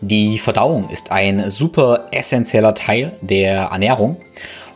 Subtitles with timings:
[0.00, 4.16] Die Verdauung ist ein super essentieller Teil der Ernährung.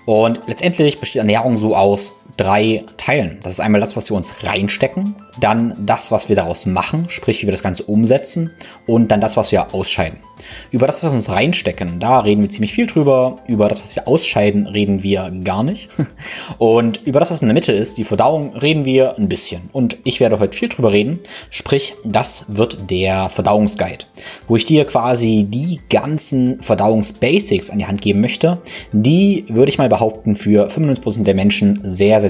[0.07, 3.38] Und letztendlich besteht Ernährung so aus drei Teilen.
[3.42, 7.43] Das ist einmal das, was wir uns reinstecken, dann das, was wir daraus machen, sprich
[7.43, 8.50] wie wir das Ganze umsetzen
[8.86, 10.18] und dann das, was wir ausscheiden.
[10.70, 13.37] Über das, was wir uns reinstecken, da reden wir ziemlich viel drüber.
[13.46, 15.88] Über das, was wir ausscheiden, reden wir gar nicht.
[16.59, 19.62] Und über das, was in der Mitte ist, die Verdauung, reden wir ein bisschen.
[19.72, 21.20] Und ich werde heute viel drüber reden.
[21.50, 24.04] Sprich, das wird der Verdauungsguide,
[24.48, 28.59] wo ich dir quasi die ganzen Verdauungsbasics an die Hand geben möchte.
[28.93, 32.30] Die würde ich mal behaupten, für 95% der Menschen sehr, sehr,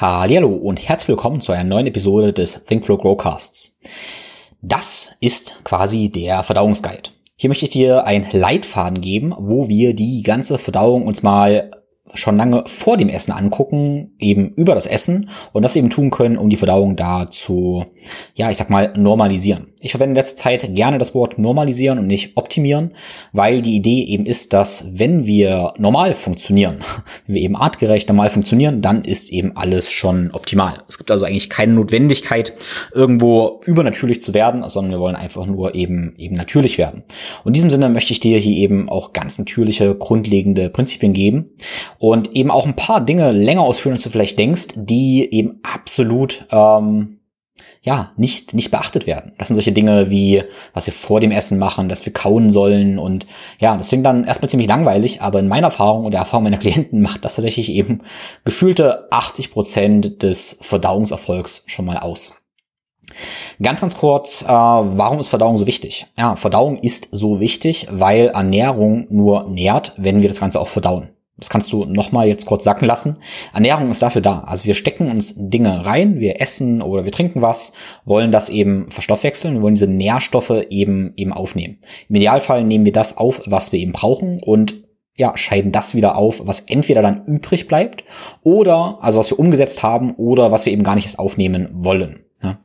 [0.00, 3.78] Hallo und herzlich willkommen zu einer neuen Episode des Think Flow Growcasts.
[4.62, 7.10] Das ist quasi der Verdauungsguide.
[7.36, 11.70] Hier möchte ich dir einen Leitfaden geben, wo wir die ganze Verdauung uns mal
[12.14, 16.36] schon lange vor dem Essen angucken, eben über das Essen und das eben tun können,
[16.36, 17.84] um die Verdauung da zu,
[18.34, 19.68] ja, ich sag mal, normalisieren.
[19.82, 22.92] Ich verwende in letzter Zeit gerne das Wort normalisieren und nicht optimieren,
[23.32, 26.80] weil die Idee eben ist, dass wenn wir normal funktionieren,
[27.26, 30.82] wenn wir eben artgerecht normal funktionieren, dann ist eben alles schon optimal.
[30.88, 32.52] Es gibt also eigentlich keine Notwendigkeit,
[32.92, 37.04] irgendwo übernatürlich zu werden, sondern wir wollen einfach nur eben, eben natürlich werden.
[37.44, 41.50] Und in diesem Sinne möchte ich dir hier eben auch ganz natürliche, grundlegende Prinzipien geben
[42.00, 46.46] und eben auch ein paar Dinge länger ausführen, als du vielleicht denkst, die eben absolut,
[46.50, 47.18] ähm,
[47.82, 49.32] ja, nicht, nicht beachtet werden.
[49.36, 52.98] Das sind solche Dinge wie, was wir vor dem Essen machen, dass wir kauen sollen
[52.98, 53.26] und
[53.58, 56.56] ja, das klingt dann erstmal ziemlich langweilig, aber in meiner Erfahrung und der Erfahrung meiner
[56.58, 58.00] Klienten macht das tatsächlich eben
[58.46, 62.34] gefühlte 80 Prozent des Verdauungserfolgs schon mal aus.
[63.62, 66.06] Ganz, ganz kurz, äh, warum ist Verdauung so wichtig?
[66.18, 71.10] Ja, Verdauung ist so wichtig, weil Ernährung nur nährt, wenn wir das Ganze auch verdauen.
[71.40, 73.18] Das kannst du nochmal jetzt kurz sacken lassen.
[73.52, 74.40] Ernährung ist dafür da.
[74.40, 77.72] Also wir stecken uns Dinge rein, wir essen oder wir trinken was,
[78.04, 81.78] wollen das eben verstoffwechseln, wir wollen diese Nährstoffe eben, eben aufnehmen.
[82.08, 84.84] Im Idealfall nehmen wir das auf, was wir eben brauchen und
[85.16, 88.04] ja, scheiden das wieder auf, was entweder dann übrig bleibt
[88.42, 92.24] oder, also was wir umgesetzt haben oder was wir eben gar nicht aufnehmen wollen.
[92.42, 92.58] Ja.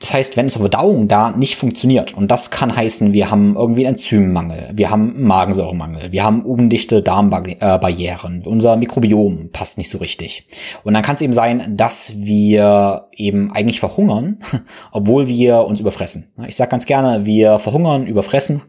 [0.00, 3.80] Das heißt, wenn unsere Verdauung da nicht funktioniert, und das kann heißen, wir haben irgendwie
[3.80, 9.98] einen Enzymmangel, wir haben einen Magensäuremangel, wir haben undichte Darmbarrieren, unser Mikrobiom passt nicht so
[9.98, 10.46] richtig.
[10.84, 14.38] Und dann kann es eben sein, dass wir eben eigentlich verhungern,
[14.92, 16.32] obwohl wir uns überfressen.
[16.46, 18.62] Ich sage ganz gerne, wir verhungern, überfressen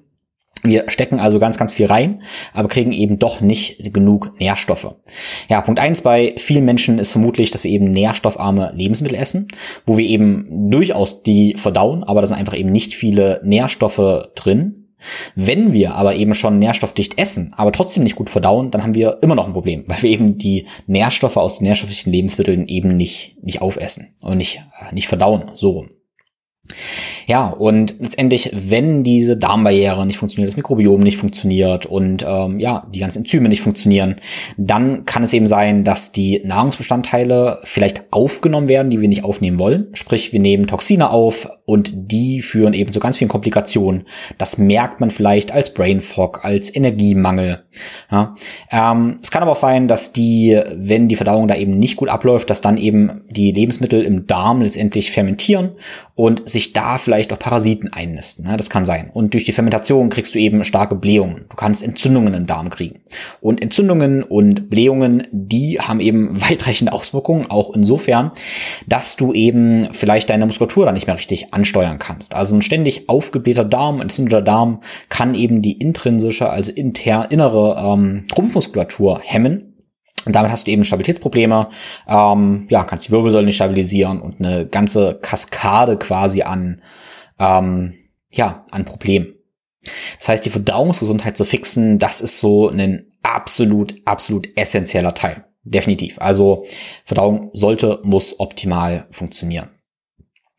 [0.63, 2.21] wir stecken also ganz, ganz viel rein,
[2.53, 4.95] aber kriegen eben doch nicht genug Nährstoffe.
[5.47, 9.47] Ja, Punkt eins bei vielen Menschen ist vermutlich, dass wir eben nährstoffarme Lebensmittel essen,
[9.85, 14.79] wo wir eben durchaus die verdauen, aber da sind einfach eben nicht viele Nährstoffe drin.
[15.33, 19.19] Wenn wir aber eben schon nährstoffdicht essen, aber trotzdem nicht gut verdauen, dann haben wir
[19.21, 23.61] immer noch ein Problem, weil wir eben die Nährstoffe aus nährstoffdichten Lebensmitteln eben nicht, nicht
[23.61, 25.89] aufessen und nicht, nicht verdauen, so rum.
[27.29, 32.87] Ja, und letztendlich, wenn diese Darmbarriere nicht funktioniert, das Mikrobiom nicht funktioniert und ähm, ja,
[32.89, 34.15] die ganzen Enzyme nicht funktionieren,
[34.57, 39.59] dann kann es eben sein, dass die Nahrungsbestandteile vielleicht aufgenommen werden, die wir nicht aufnehmen
[39.59, 39.89] wollen.
[39.93, 44.05] Sprich, wir nehmen Toxine auf und die führen eben zu ganz vielen Komplikationen.
[44.39, 47.59] Das merkt man vielleicht als Brain Fog, als Energiemangel.
[48.11, 48.33] Ja.
[48.71, 52.09] Ähm, es kann aber auch sein, dass die, wenn die Verdauung da eben nicht gut
[52.09, 55.73] abläuft, dass dann eben die Lebensmittel im Darm letztendlich fermentieren
[56.15, 58.45] und sich da vielleicht auch Parasiten einnisten.
[58.45, 59.09] Ja, das kann sein.
[59.13, 61.45] Und durch die Fermentation kriegst du eben starke Blähungen.
[61.49, 63.01] Du kannst Entzündungen im Darm kriegen.
[63.41, 68.31] Und Entzündungen und Blähungen, die haben eben weitreichende Auswirkungen, auch insofern,
[68.87, 72.33] dass du eben vielleicht deine Muskulatur dann nicht mehr richtig ansteuern kannst.
[72.33, 74.79] Also ein ständig aufgeblähter Darm, entzündeter Darm
[75.09, 79.69] kann eben die intrinsische, also inter, innere ähm, Rumpfmuskulatur hemmen
[80.25, 81.69] und damit hast du eben Stabilitätsprobleme,
[82.07, 86.81] ähm, ja, kannst die Wirbelsäule nicht stabilisieren und eine ganze Kaskade quasi an,
[87.39, 87.93] ähm,
[88.31, 89.35] ja, an Problemen.
[90.19, 95.45] Das heißt, die Verdauungsgesundheit zu fixen, das ist so ein absolut, absolut essentieller Teil.
[95.63, 96.17] Definitiv.
[96.19, 96.65] Also
[97.05, 99.69] Verdauung sollte, muss optimal funktionieren.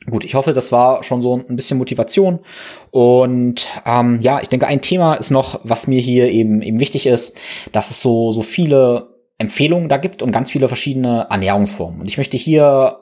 [0.09, 2.41] Gut, ich hoffe, das war schon so ein bisschen Motivation.
[2.91, 7.07] Und ähm, ja, ich denke, ein Thema ist noch, was mir hier eben eben wichtig
[7.07, 7.41] ist,
[7.73, 12.01] dass es so so viele Empfehlungen da gibt und ganz viele verschiedene Ernährungsformen.
[12.01, 13.00] Und ich möchte hier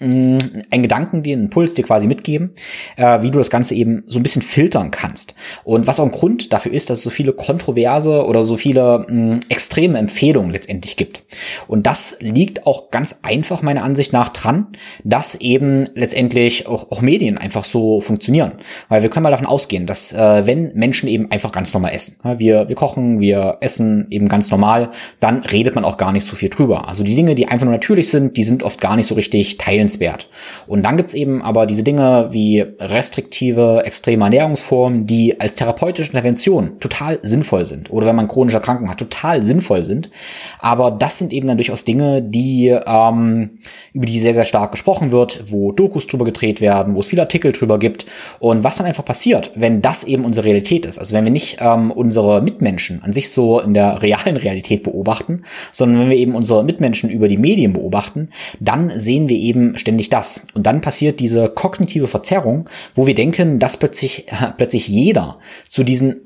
[0.00, 0.38] mh,
[0.70, 2.50] einen Gedanken, den Impuls dir quasi mitgeben,
[2.96, 5.34] äh, wie du das Ganze eben so ein bisschen filtern kannst.
[5.64, 9.06] Und was auch ein Grund dafür ist, dass es so viele kontroverse oder so viele
[9.08, 11.22] mh, extreme Empfehlungen letztendlich gibt.
[11.66, 14.68] Und das liegt auch ganz einfach meiner Ansicht nach dran,
[15.04, 18.52] dass eben letztendlich auch, auch Medien einfach so funktionieren.
[18.88, 22.16] Weil wir können mal davon ausgehen, dass äh, wenn Menschen eben einfach ganz normal essen,
[22.22, 24.90] wir, wir kochen, wir essen eben ganz normal,
[25.20, 26.88] dann redet man auch gar nicht so viel drüber.
[26.88, 29.58] Also die Dinge, die einfach nur natürlich sind, die sind oft gar nicht so richtig
[29.58, 30.28] teilen empfehlenswert.
[30.66, 36.78] Und dann gibt's eben aber diese Dinge wie restriktive, extreme Ernährungsformen, die als therapeutische Intervention
[36.80, 37.90] total sinnvoll sind.
[37.90, 40.10] Oder wenn man chronische Erkrankungen hat, total sinnvoll sind.
[40.58, 43.58] Aber das sind eben dann durchaus Dinge, die ähm,
[43.92, 47.22] über die sehr, sehr stark gesprochen wird, wo Dokus drüber gedreht werden, wo es viele
[47.22, 48.06] Artikel drüber gibt.
[48.38, 50.98] Und was dann einfach passiert, wenn das eben unsere Realität ist.
[50.98, 55.42] Also wenn wir nicht ähm, unsere Mitmenschen an sich so in der realen Realität beobachten,
[55.72, 58.28] sondern wenn wir eben unsere Mitmenschen über die Medien beobachten,
[58.60, 60.46] dann sehen wir eben ständig das.
[60.54, 65.38] Und dann passiert diese kognitive Verzerrung, wo wir denken, dass plötzlich, äh, plötzlich jeder
[65.68, 66.22] zu diesen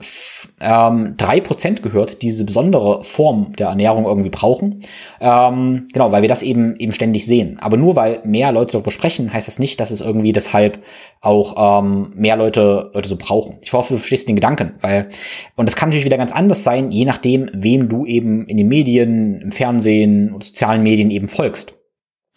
[0.61, 4.81] ähm, drei ähm, Prozent gehört, die diese besondere Form der Ernährung irgendwie brauchen.
[5.21, 7.59] Ähm, genau, weil wir das eben eben ständig sehen.
[7.61, 10.79] Aber nur weil mehr Leute darüber sprechen, heißt das nicht, dass es irgendwie deshalb
[11.21, 13.59] auch ähm, mehr Leute, Leute so brauchen.
[13.63, 15.09] Ich hoffe, du verstehst den Gedanken, weil,
[15.57, 18.69] und das kann natürlich wieder ganz anders sein, je nachdem, wem du eben in den
[18.69, 21.75] Medien, im Fernsehen und sozialen Medien eben folgst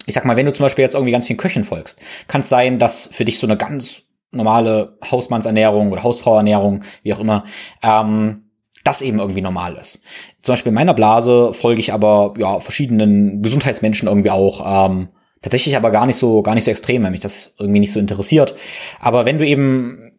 [0.05, 2.49] ich sag mal, wenn du zum Beispiel jetzt irgendwie ganz vielen Köchen folgst, kann es
[2.49, 7.43] sein, dass für dich so eine ganz normale Hausmannsernährung oder Hausfrauernährung, wie auch immer,
[7.81, 8.45] ähm,
[8.83, 10.03] das eben irgendwie normal ist.
[10.41, 14.87] Zum Beispiel in meiner Blase folge ich aber ja verschiedenen Gesundheitsmenschen irgendwie auch.
[14.87, 15.09] Ähm,
[15.41, 17.99] tatsächlich aber gar nicht so gar nicht so extrem, weil mich das irgendwie nicht so
[17.99, 18.55] interessiert.
[18.99, 20.11] Aber wenn du eben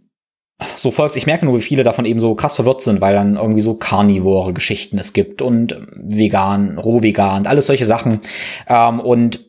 [0.76, 3.36] so folgst, ich merke nur, wie viele davon eben so krass verwirrt sind, weil dann
[3.36, 8.20] irgendwie so karnivore Geschichten es gibt und vegan, rohvegan alles solche Sachen.
[8.68, 9.45] Ähm, und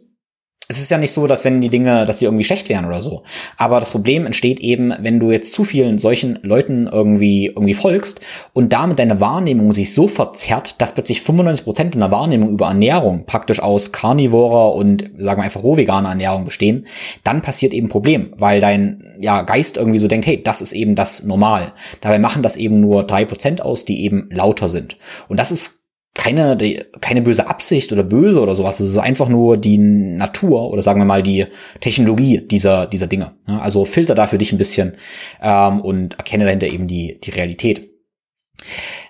[0.69, 3.01] es ist ja nicht so, dass wenn die Dinge, dass die irgendwie schlecht wären oder
[3.01, 3.23] so.
[3.55, 8.19] Aber das Problem entsteht eben, wenn du jetzt zu vielen solchen Leuten irgendwie, irgendwie folgst
[8.51, 13.25] und damit deine Wahrnehmung sich so verzerrt, dass plötzlich 95 Prozent deiner Wahrnehmung über Ernährung
[13.25, 16.85] praktisch aus karnivorer und, sagen wir einfach, rohveganer Ernährung bestehen,
[17.23, 20.95] dann passiert eben Problem, weil dein, ja, Geist irgendwie so denkt, hey, das ist eben
[20.95, 21.71] das Normal.
[22.01, 24.97] Dabei machen das eben nur drei Prozent aus, die eben lauter sind.
[25.29, 25.76] Und das ist
[26.17, 26.57] keine,
[26.99, 28.79] keine böse Absicht oder böse oder sowas.
[28.79, 31.45] Es ist einfach nur die Natur oder sagen wir mal die
[31.79, 33.33] Technologie dieser, dieser Dinge.
[33.45, 34.97] Also filter da für dich ein bisschen
[35.41, 37.89] ähm, und erkenne dahinter eben die, die Realität.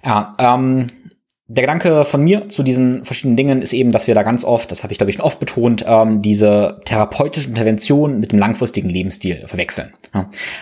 [0.03, 0.89] Ja, ähm,
[1.47, 4.69] der Gedanke von mir zu diesen verschiedenen Dingen ist eben, dass wir da ganz oft,
[4.69, 8.89] das habe ich glaube ich schon oft betont, ähm, diese therapeutische Intervention mit dem langfristigen
[8.89, 9.93] Lebensstil verwechseln.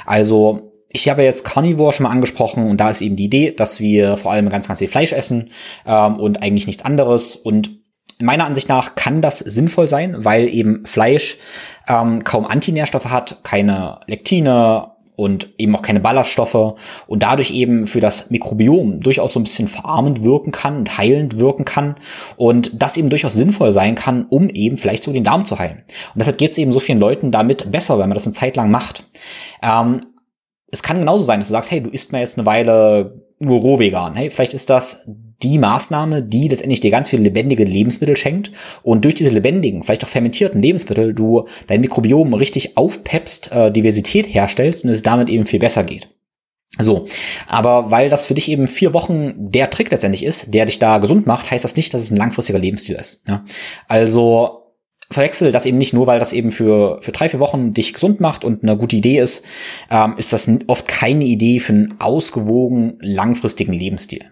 [0.05, 3.81] Also ich habe jetzt Carnivore schon mal angesprochen und da ist eben die Idee, dass
[3.81, 5.49] wir vor allem ganz, ganz viel Fleisch essen
[5.85, 7.35] ähm, und eigentlich nichts anderes.
[7.35, 7.71] Und
[8.19, 11.37] meiner Ansicht nach kann das sinnvoll sein, weil eben Fleisch
[11.89, 16.75] ähm, kaum Antinährstoffe hat, keine Lektine und eben auch keine Ballaststoffe
[17.07, 21.41] und dadurch eben für das Mikrobiom durchaus so ein bisschen verarmend wirken kann und heilend
[21.41, 21.95] wirken kann
[22.37, 25.83] und das eben durchaus sinnvoll sein kann, um eben vielleicht so den Darm zu heilen.
[26.13, 28.55] Und deshalb geht es eben so vielen Leuten damit besser, wenn man das eine Zeit
[28.55, 29.05] lang macht.
[29.61, 29.99] Ähm,
[30.71, 33.59] es kann genauso sein, dass du sagst, hey, du isst mir jetzt eine Weile nur
[33.59, 34.15] roh vegan.
[34.15, 35.09] Hey, vielleicht ist das
[35.43, 38.51] die Maßnahme, die letztendlich dir ganz viele lebendige Lebensmittel schenkt
[38.83, 44.33] und durch diese lebendigen, vielleicht auch fermentierten Lebensmittel du dein Mikrobiom richtig aufpeppst, äh, Diversität
[44.33, 46.09] herstellst und es damit eben viel besser geht.
[46.77, 47.05] So,
[47.47, 50.97] aber weil das für dich eben vier Wochen der Trick letztendlich ist, der dich da
[50.97, 53.23] gesund macht, heißt das nicht, dass es ein langfristiger Lebensstil ist.
[53.27, 53.45] Ja?
[53.87, 54.64] Also
[55.09, 58.19] verwechsel das eben nicht nur, weil das eben für, für drei, vier Wochen dich gesund
[58.19, 59.45] macht und eine gute Idee ist,
[59.91, 64.31] ähm, ist das oft keine Idee für einen ausgewogen langfristigen Lebensstil.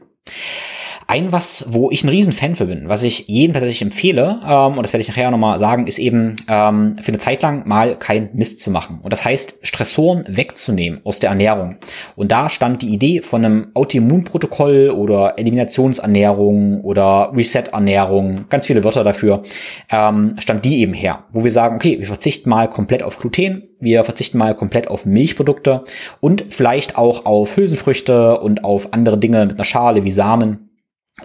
[1.14, 4.82] Ein was, wo ich ein Riesenfan für bin, was ich jedem tatsächlich empfehle, ähm, und
[4.82, 8.32] das werde ich nachher nochmal sagen, ist eben ähm, für eine Zeit lang mal kein
[8.34, 9.00] Mist zu machen.
[9.04, 11.76] Und das heißt, Stressoren wegzunehmen aus der Ernährung.
[12.16, 19.04] Und da stand die Idee von einem Autoimmunprotokoll oder Eliminationsernährung oder Reset-Ernährung, ganz viele Wörter
[19.04, 19.44] dafür,
[19.92, 23.62] ähm, stand die eben her, wo wir sagen, okay, wir verzichten mal komplett auf Gluten,
[23.80, 25.84] wir verzichten mal komplett auf Milchprodukte
[26.22, 30.72] und vielleicht auch auf Hülsenfrüchte und auf andere Dinge mit einer Schale wie Samen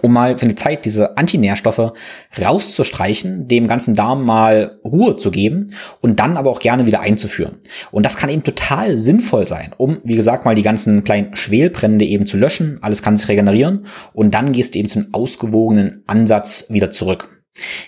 [0.01, 1.93] um mal für eine Zeit diese Antinährstoffe
[2.39, 7.57] rauszustreichen, dem ganzen Darm mal Ruhe zu geben und dann aber auch gerne wieder einzuführen.
[7.91, 12.05] Und das kann eben total sinnvoll sein, um, wie gesagt, mal die ganzen kleinen Schwelbrände
[12.05, 12.77] eben zu löschen.
[12.81, 17.38] Alles kann sich regenerieren und dann gehst du eben zum ausgewogenen Ansatz wieder zurück.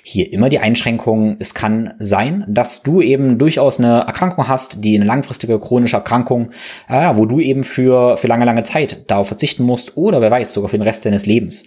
[0.03, 4.95] Hier immer die Einschränkung, es kann sein, dass du eben durchaus eine Erkrankung hast, die
[4.95, 6.51] eine langfristige chronische Erkrankung,
[6.89, 10.53] äh, wo du eben für, für lange, lange Zeit darauf verzichten musst oder wer weiß,
[10.53, 11.65] sogar für den Rest deines Lebens.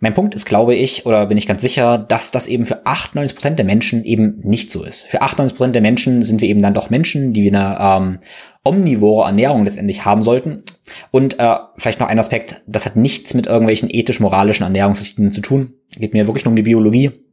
[0.00, 3.36] Mein Punkt ist, glaube ich, oder bin ich ganz sicher, dass das eben für 98
[3.36, 5.06] Prozent der Menschen eben nicht so ist.
[5.06, 8.18] Für 98 Prozent der Menschen sind wir eben dann doch Menschen, die eine ähm,
[8.64, 10.62] omnivore Ernährung letztendlich haben sollten.
[11.10, 15.74] Und äh, vielleicht noch ein Aspekt, das hat nichts mit irgendwelchen ethisch-moralischen Ernährungsrichtlinien zu tun.
[15.96, 17.23] Geht mir wirklich nur um die Biologie.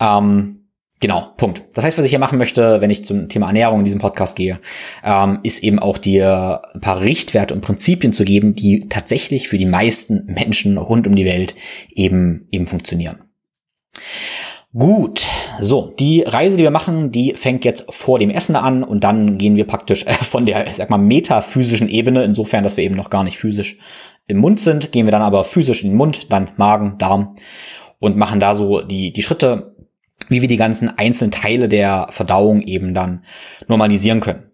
[0.00, 0.58] Ähm,
[1.02, 1.64] Genau, Punkt.
[1.74, 4.36] Das heißt, was ich hier machen möchte, wenn ich zum Thema Ernährung in diesem Podcast
[4.36, 4.60] gehe,
[5.04, 9.58] ähm, ist eben auch dir ein paar Richtwerte und Prinzipien zu geben, die tatsächlich für
[9.58, 11.56] die meisten Menschen rund um die Welt
[11.90, 13.24] eben, eben funktionieren.
[14.72, 15.26] Gut,
[15.60, 19.38] so, die Reise, die wir machen, die fängt jetzt vor dem Essen an und dann
[19.38, 23.10] gehen wir praktisch äh, von der, sag mal, metaphysischen Ebene, insofern, dass wir eben noch
[23.10, 23.76] gar nicht physisch
[24.28, 27.34] im Mund sind, gehen wir dann aber physisch in den Mund, dann Magen, Darm
[28.02, 29.76] und machen da so die, die Schritte,
[30.28, 33.24] wie wir die ganzen einzelnen Teile der Verdauung eben dann
[33.68, 34.50] normalisieren können.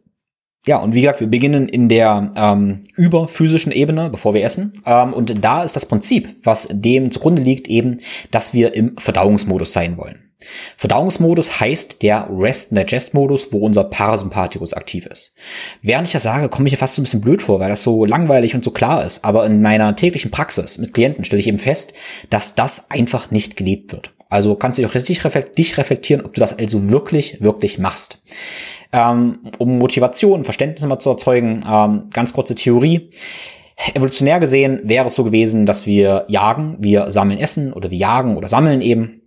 [0.66, 4.74] Ja, und wie gesagt, wir beginnen in der ähm, überphysischen Ebene, bevor wir essen.
[4.84, 8.00] Ähm, und da ist das Prinzip, was dem zugrunde liegt, eben,
[8.30, 10.27] dass wir im Verdauungsmodus sein wollen.
[10.76, 15.34] Verdauungsmodus heißt der Rest-Digest-Modus, wo unser Parasympathikus aktiv ist.
[15.82, 17.82] Während ich das sage, komme ich mir fast so ein bisschen blöd vor, weil das
[17.82, 19.24] so langweilig und so klar ist.
[19.24, 21.92] Aber in meiner täglichen Praxis mit Klienten stelle ich eben fest,
[22.30, 24.12] dass das einfach nicht gelebt wird.
[24.30, 28.18] Also kannst du dich reflektieren, ob du das also wirklich, wirklich machst
[28.92, 31.64] ähm, um Motivation, Verständnis mal zu erzeugen.
[31.68, 33.10] Ähm, ganz kurze Theorie.
[33.94, 38.36] Evolutionär gesehen wäre es so gewesen, dass wir jagen, wir sammeln Essen oder wir jagen
[38.36, 39.17] oder sammeln eben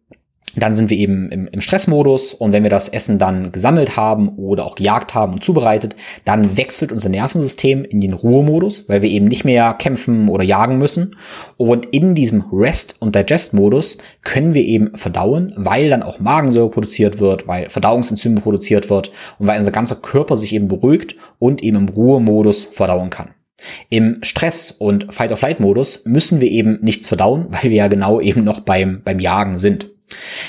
[0.56, 4.30] dann sind wir eben im, im, Stressmodus und wenn wir das Essen dann gesammelt haben
[4.30, 9.10] oder auch gejagt haben und zubereitet, dann wechselt unser Nervensystem in den Ruhemodus, weil wir
[9.10, 11.16] eben nicht mehr kämpfen oder jagen müssen.
[11.58, 17.20] Und in diesem Rest- und Digest-Modus können wir eben verdauen, weil dann auch Magensäure produziert
[17.20, 21.78] wird, weil Verdauungsenzyme produziert wird und weil unser ganzer Körper sich eben beruhigt und eben
[21.78, 23.32] im Ruhemodus verdauen kann.
[23.90, 28.62] Im Stress- und Fight-of-Flight-Modus müssen wir eben nichts verdauen, weil wir ja genau eben noch
[28.62, 29.90] beim, beim Jagen sind.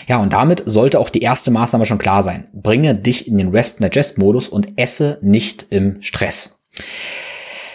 [0.09, 2.49] Ja, und damit sollte auch die erste Maßnahme schon klar sein.
[2.53, 6.61] Bringe dich in den Rest-Digest-Modus und esse nicht im Stress.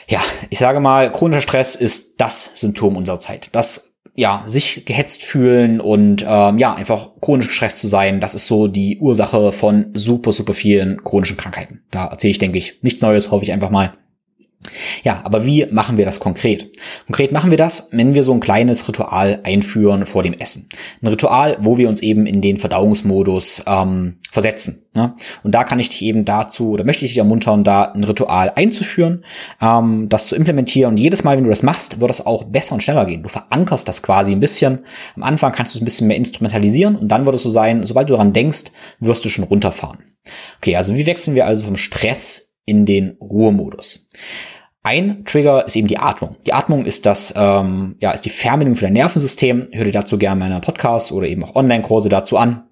[0.07, 3.49] Ja, ich sage mal, chronischer Stress ist das Symptom unserer Zeit.
[3.51, 8.47] Das ja, sich gehetzt fühlen und ähm, ja, einfach chronisch gestresst zu sein, das ist
[8.47, 11.83] so die Ursache von super, super vielen chronischen Krankheiten.
[11.91, 13.91] Da erzähle ich, denke ich, nichts Neues, hoffe ich einfach mal.
[15.03, 16.71] Ja, aber wie machen wir das konkret?
[17.05, 20.67] Konkret machen wir das, wenn wir so ein kleines Ritual einführen vor dem Essen.
[21.01, 24.87] Ein Ritual, wo wir uns eben in den Verdauungsmodus ähm, versetzen.
[24.93, 25.13] Ne?
[25.43, 28.51] Und da kann ich dich eben dazu, oder möchte ich dich ermuntern, da ein Ritual
[28.55, 29.23] einzuführen,
[29.61, 30.93] ähm, das zu implementieren.
[30.93, 33.23] Und jedes Mal, wenn du das machst, wird es auch besser und schneller gehen.
[33.23, 34.79] Du verankerst das quasi ein bisschen.
[35.15, 37.83] Am Anfang kannst du es ein bisschen mehr instrumentalisieren und dann wird es so sein,
[37.83, 38.65] sobald du daran denkst,
[38.99, 39.99] wirst du schon runterfahren.
[40.57, 44.05] Okay, also wie wechseln wir also vom Stress in den Ruhemodus?
[44.83, 46.37] Ein Trigger ist eben die Atmung.
[46.45, 49.69] Die Atmung ist das, ähm, ja, ist die Fernbedienung für dein Nervensystem.
[49.71, 52.67] Hör dir dazu gerne meine Podcasts oder eben auch Online-Kurse dazu an.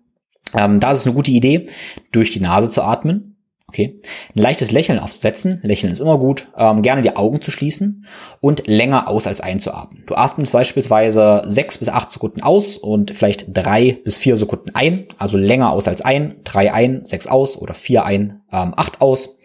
[0.54, 1.68] Ähm, da ist es eine gute Idee,
[2.12, 3.36] durch die Nase zu atmen.
[3.68, 4.00] Okay.
[4.34, 5.60] Ein leichtes Lächeln aufzusetzen.
[5.64, 6.48] Lächeln ist immer gut.
[6.56, 8.06] Ähm, gerne die Augen zu schließen
[8.40, 10.04] und länger aus als einzuatmen.
[10.06, 15.08] Du atmest beispielsweise sechs bis acht Sekunden aus und vielleicht drei bis vier Sekunden ein.
[15.18, 16.36] Also länger aus als ein.
[16.46, 19.38] Drei ein, sechs aus oder vier ein, ähm, acht aus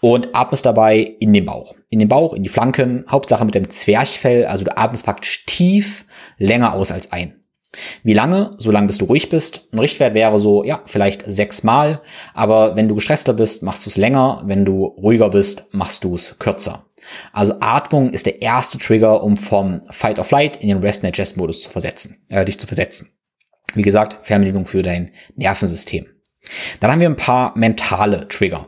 [0.00, 1.74] und atmest dabei in den Bauch.
[1.88, 6.04] In den Bauch, in die Flanken, Hauptsache mit dem Zwerchfell, also du atmest praktisch tief
[6.38, 7.40] länger aus als ein.
[8.02, 8.50] Wie lange?
[8.58, 9.68] So lange bis du ruhig bist.
[9.72, 12.02] Ein Richtwert wäre so, ja, vielleicht sechsmal.
[12.34, 14.42] Aber wenn du gestresster bist, machst du es länger.
[14.44, 16.86] Wenn du ruhiger bist, machst du es kürzer.
[17.32, 21.36] Also Atmung ist der erste Trigger, um vom Fight or Flight in den Rest Digest
[21.36, 23.08] Modus zu versetzen, äh, dich zu versetzen.
[23.74, 26.06] Wie gesagt, Fernbedienung für dein Nervensystem.
[26.80, 28.66] Dann haben wir ein paar mentale Trigger.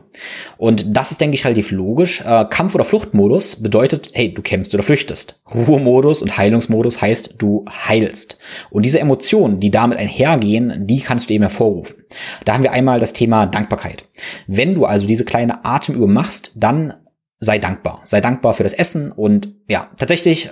[0.57, 2.21] Und das ist, denke ich, relativ logisch.
[2.21, 5.41] Äh, Kampf- oder Fluchtmodus bedeutet, hey, du kämpfst oder flüchtest.
[5.53, 8.37] Ruhemodus und Heilungsmodus heißt, du heilst.
[8.69, 12.03] Und diese Emotionen, die damit einhergehen, die kannst du eben hervorrufen.
[12.45, 14.07] Da haben wir einmal das Thema Dankbarkeit.
[14.47, 16.93] Wenn du also diese kleine Atemübung machst, dann
[17.39, 18.01] sei dankbar.
[18.03, 20.49] Sei dankbar für das Essen und ja, tatsächlich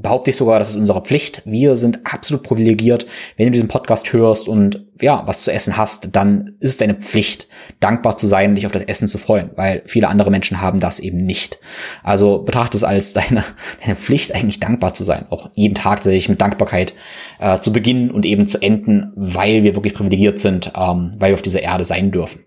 [0.00, 1.42] behaupte ich sogar, das ist unsere Pflicht.
[1.44, 3.06] Wir sind absolut privilegiert.
[3.36, 6.94] Wenn du diesen Podcast hörst und ja, was zu essen hast, dann ist es deine
[6.94, 7.48] Pflicht,
[7.80, 11.00] dankbar zu sein, dich auf das Essen zu freuen, weil viele andere Menschen haben das
[11.00, 11.58] eben nicht.
[12.02, 13.44] Also betrachte es als deine,
[13.82, 15.26] deine Pflicht, eigentlich dankbar zu sein.
[15.30, 16.94] Auch jeden Tag sich mit Dankbarkeit
[17.38, 21.34] äh, zu beginnen und eben zu enden, weil wir wirklich privilegiert sind, ähm, weil wir
[21.34, 22.44] auf dieser Erde sein dürfen.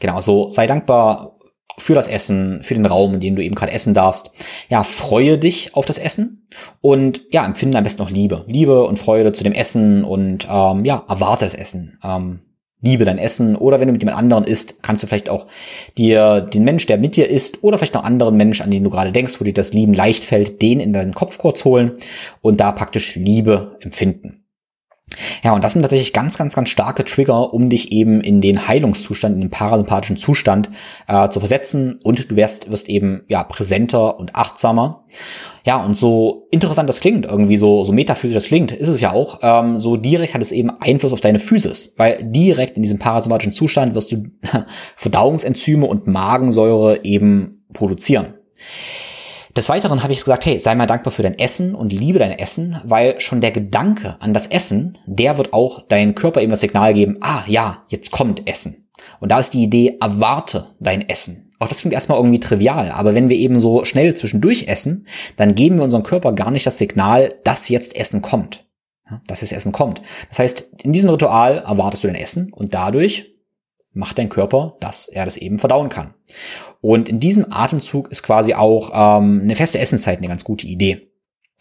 [0.00, 1.37] Genau, so sei dankbar
[1.78, 4.32] für das Essen, für den Raum, in dem du eben gerade essen darfst.
[4.68, 6.46] Ja, freue dich auf das Essen
[6.80, 8.44] und ja, empfinde am besten noch Liebe.
[8.46, 11.98] Liebe und Freude zu dem Essen und ähm, ja, erwarte das Essen.
[12.04, 12.40] Ähm,
[12.80, 15.46] liebe dein Essen oder wenn du mit jemand anderen isst, kannst du vielleicht auch
[15.96, 18.90] dir den Mensch, der mit dir isst oder vielleicht noch anderen Menschen, an den du
[18.90, 21.92] gerade denkst, wo dir das Lieben leicht fällt, den in deinen Kopf kurz holen
[22.40, 24.44] und da praktisch Liebe empfinden.
[25.42, 28.68] Ja, und das sind tatsächlich ganz, ganz, ganz starke Trigger, um dich eben in den
[28.68, 30.68] Heilungszustand, in den parasympathischen Zustand
[31.06, 35.04] äh, zu versetzen und du wirst, wirst eben ja präsenter und achtsamer.
[35.64, 39.12] Ja, und so interessant das klingt, irgendwie so, so metaphysisch das klingt, ist es ja
[39.12, 42.98] auch, ähm, so direkt hat es eben Einfluss auf deine Physis, weil direkt in diesem
[42.98, 44.24] parasympathischen Zustand wirst du
[44.96, 48.34] Verdauungsenzyme und Magensäure eben produzieren.
[49.58, 52.30] Des Weiteren habe ich gesagt, hey, sei mal dankbar für dein Essen und liebe dein
[52.30, 56.60] Essen, weil schon der Gedanke an das Essen, der wird auch deinem Körper eben das
[56.60, 58.88] Signal geben, ah ja, jetzt kommt Essen.
[59.18, 61.50] Und da ist die Idee, erwarte dein Essen.
[61.58, 65.56] Auch das klingt erstmal irgendwie trivial, aber wenn wir eben so schnell zwischendurch essen, dann
[65.56, 68.64] geben wir unserem Körper gar nicht das Signal, dass jetzt Essen kommt.
[69.26, 70.02] dass es Essen kommt.
[70.28, 73.32] Das heißt, in diesem Ritual erwartest du dein Essen und dadurch
[73.92, 76.14] macht dein Körper, dass er das eben verdauen kann.
[76.80, 81.08] Und in diesem Atemzug ist quasi auch ähm, eine feste Essenszeit eine ganz gute Idee.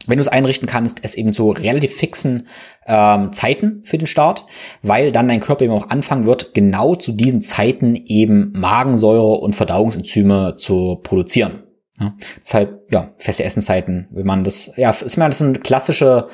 [0.06, 2.48] Wenn du es einrichten kannst, es eben zu relativ fixen
[2.86, 4.46] ähm, Zeiten für den Start,
[4.82, 9.54] weil dann dein Körper eben auch anfangen wird, genau zu diesen Zeiten eben Magensäure und
[9.54, 11.64] Verdauungsenzyme zu produzieren.
[12.00, 16.28] Ja, deshalb, ja, feste Essenszeiten, wenn man das, ja, ist mir das sind klassische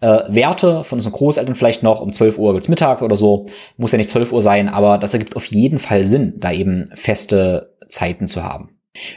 [0.00, 3.92] äh, Werte von unseren Großeltern vielleicht noch, um 12 Uhr gibt's Mittag oder so, muss
[3.92, 7.76] ja nicht 12 Uhr sein, aber das ergibt auf jeden Fall Sinn, da eben feste
[7.88, 8.70] Zeiten zu haben.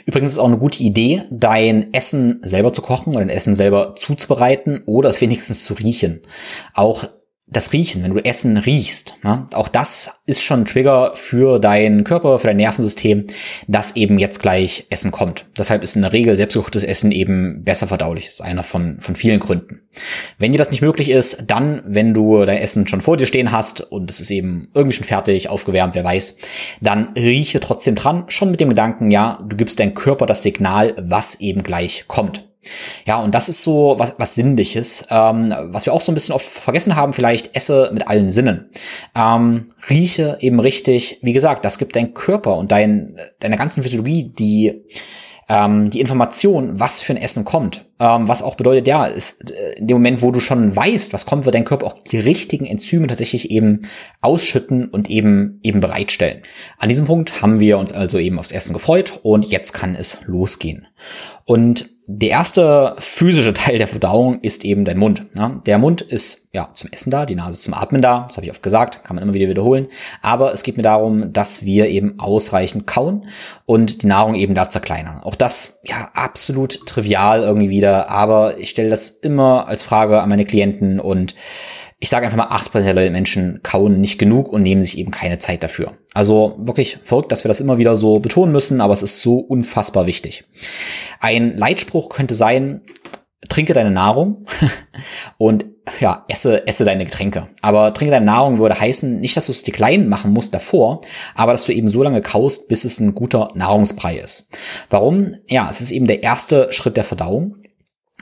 [0.05, 3.95] Übrigens ist auch eine gute Idee, dein Essen selber zu kochen oder dein Essen selber
[3.95, 6.21] zuzubereiten oder es wenigstens zu riechen.
[6.73, 7.05] Auch
[7.51, 9.47] das Riechen, wenn du Essen riechst, ne?
[9.53, 13.25] auch das ist schon ein Trigger für deinen Körper, für dein Nervensystem,
[13.67, 15.45] dass eben jetzt gleich Essen kommt.
[15.57, 18.25] Deshalb ist in der Regel selbstgekochtes Essen eben besser verdaulich.
[18.25, 19.81] Das ist einer von, von vielen Gründen.
[20.37, 23.51] Wenn dir das nicht möglich ist, dann, wenn du dein Essen schon vor dir stehen
[23.51, 26.37] hast und es ist eben irgendwie schon fertig, aufgewärmt, wer weiß,
[26.81, 30.93] dann rieche trotzdem dran, schon mit dem Gedanken, ja, du gibst deinem Körper das Signal,
[31.01, 32.48] was eben gleich kommt.
[33.05, 36.35] Ja, und das ist so was, was Sinnliches, ähm, was wir auch so ein bisschen
[36.35, 38.69] oft vergessen haben, vielleicht esse mit allen Sinnen.
[39.15, 44.25] Ähm, rieche eben richtig, wie gesagt, das gibt dein Körper und dein, deiner ganzen Physiologie
[44.25, 44.83] die
[45.49, 47.88] ähm, die Information, was für ein Essen kommt.
[47.99, 51.25] Ähm, was auch bedeutet, ja, ist äh, in dem Moment, wo du schon weißt, was
[51.25, 53.81] kommt, wird dein Körper auch die richtigen Enzyme tatsächlich eben
[54.21, 56.41] ausschütten und eben eben bereitstellen.
[56.77, 60.17] An diesem Punkt haben wir uns also eben aufs Essen gefreut und jetzt kann es
[60.25, 60.87] losgehen.
[61.45, 65.25] Und der erste physische Teil der Verdauung ist eben dein Mund.
[65.35, 68.37] Ja, der Mund ist ja zum Essen da, die Nase ist zum Atmen da, das
[68.37, 69.87] habe ich oft gesagt, kann man immer wieder wiederholen.
[70.23, 73.27] Aber es geht mir darum, dass wir eben ausreichend kauen
[73.65, 75.21] und die Nahrung eben da zerkleinern.
[75.21, 80.29] Auch das ja absolut trivial irgendwie wieder, aber ich stelle das immer als Frage an
[80.29, 81.35] meine Klienten und
[82.01, 85.37] ich sage einfach mal, 80% der Menschen kauen nicht genug und nehmen sich eben keine
[85.37, 85.97] Zeit dafür.
[86.13, 89.37] Also wirklich verrückt, dass wir das immer wieder so betonen müssen, aber es ist so
[89.39, 90.45] unfassbar wichtig.
[91.19, 92.81] Ein Leitspruch könnte sein,
[93.49, 94.45] trinke deine Nahrung
[95.37, 95.65] und
[95.99, 97.47] ja, esse, esse deine Getränke.
[97.61, 101.01] Aber trinke deine Nahrung würde heißen, nicht, dass du es dir klein machen musst davor,
[101.35, 104.49] aber dass du eben so lange kaust, bis es ein guter Nahrungsbrei ist.
[104.89, 105.35] Warum?
[105.47, 107.57] Ja, es ist eben der erste Schritt der Verdauung.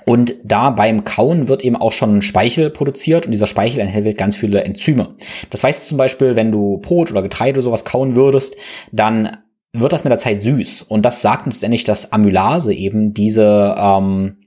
[0.07, 4.37] Und da beim Kauen wird eben auch schon Speichel produziert und dieser Speichel enthält ganz
[4.37, 5.09] viele Enzyme.
[5.49, 8.55] Das weißt du zum Beispiel, wenn du Brot oder Getreide oder sowas kauen würdest,
[8.93, 9.37] dann
[9.73, 10.83] wird das mit der Zeit süß.
[10.83, 14.37] Und das sagt uns letztendlich, dass Amylase eben diese ähm,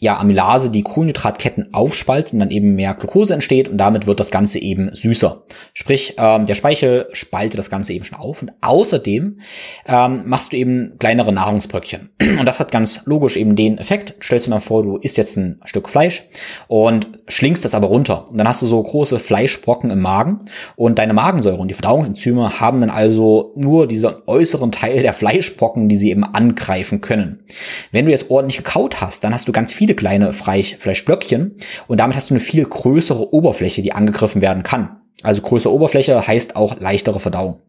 [0.00, 4.30] ja, Amylase die Kohlenhydratketten aufspaltet und dann eben mehr Glucose entsteht und damit wird das
[4.30, 5.42] Ganze eben süßer.
[5.74, 9.40] Sprich, ähm, der Speichel spaltet das Ganze eben schon auf und außerdem
[9.86, 12.10] ähm, machst du eben kleinere Nahrungsbröckchen.
[12.38, 14.14] Und das hat ganz logisch eben den Effekt.
[14.22, 16.24] Stellst dir mal vor, du isst jetzt ein Stück Fleisch
[16.68, 18.24] und schlingst das aber runter.
[18.30, 20.38] Und dann hast du so große Fleischbrocken im Magen
[20.76, 25.88] und deine Magensäure und die Verdauungsenzyme haben dann also nur diesen äußeren Teil der Fleischbrocken,
[25.88, 27.42] die sie eben angreifen können.
[27.90, 31.98] Wenn du jetzt ordentlich gekaut hast, dann hast du ganz viele viele kleine Fleischblöckchen und
[31.98, 35.00] damit hast du eine viel größere Oberfläche, die angegriffen werden kann.
[35.22, 37.62] Also größere Oberfläche heißt auch leichtere Verdauung.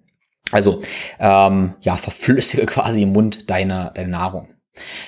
[0.52, 0.82] Also
[1.20, 4.50] ähm, ja, verflüssige quasi im Mund deine, deine Nahrung.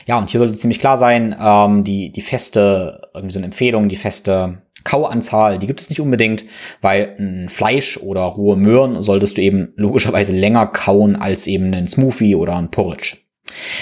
[0.05, 3.89] Ja, und hier sollte ziemlich klar sein, ähm, die, die feste, irgendwie so eine Empfehlung,
[3.89, 6.45] die feste Kauanzahl, die gibt es nicht unbedingt,
[6.81, 11.87] weil ein Fleisch oder rohe Möhren solltest du eben logischerweise länger kauen als eben ein
[11.87, 13.17] Smoothie oder ein Porridge.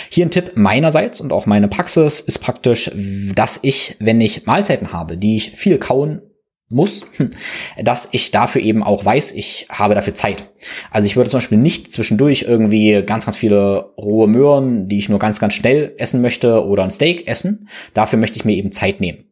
[0.10, 2.92] Hier ein Tipp meinerseits und auch meine Praxis ist praktisch,
[3.36, 6.22] dass ich, wenn ich Mahlzeiten habe, die ich viel kauen
[6.70, 7.06] muss,
[7.84, 10.50] dass ich dafür eben auch weiß, ich habe dafür Zeit.
[10.92, 15.10] Also ich würde zum Beispiel nicht zwischendurch irgendwie ganz, ganz viele rohe Möhren, die ich
[15.10, 17.68] nur ganz, ganz schnell essen möchte oder ein Steak essen.
[17.94, 19.29] Dafür möchte ich mir eben Zeit nehmen.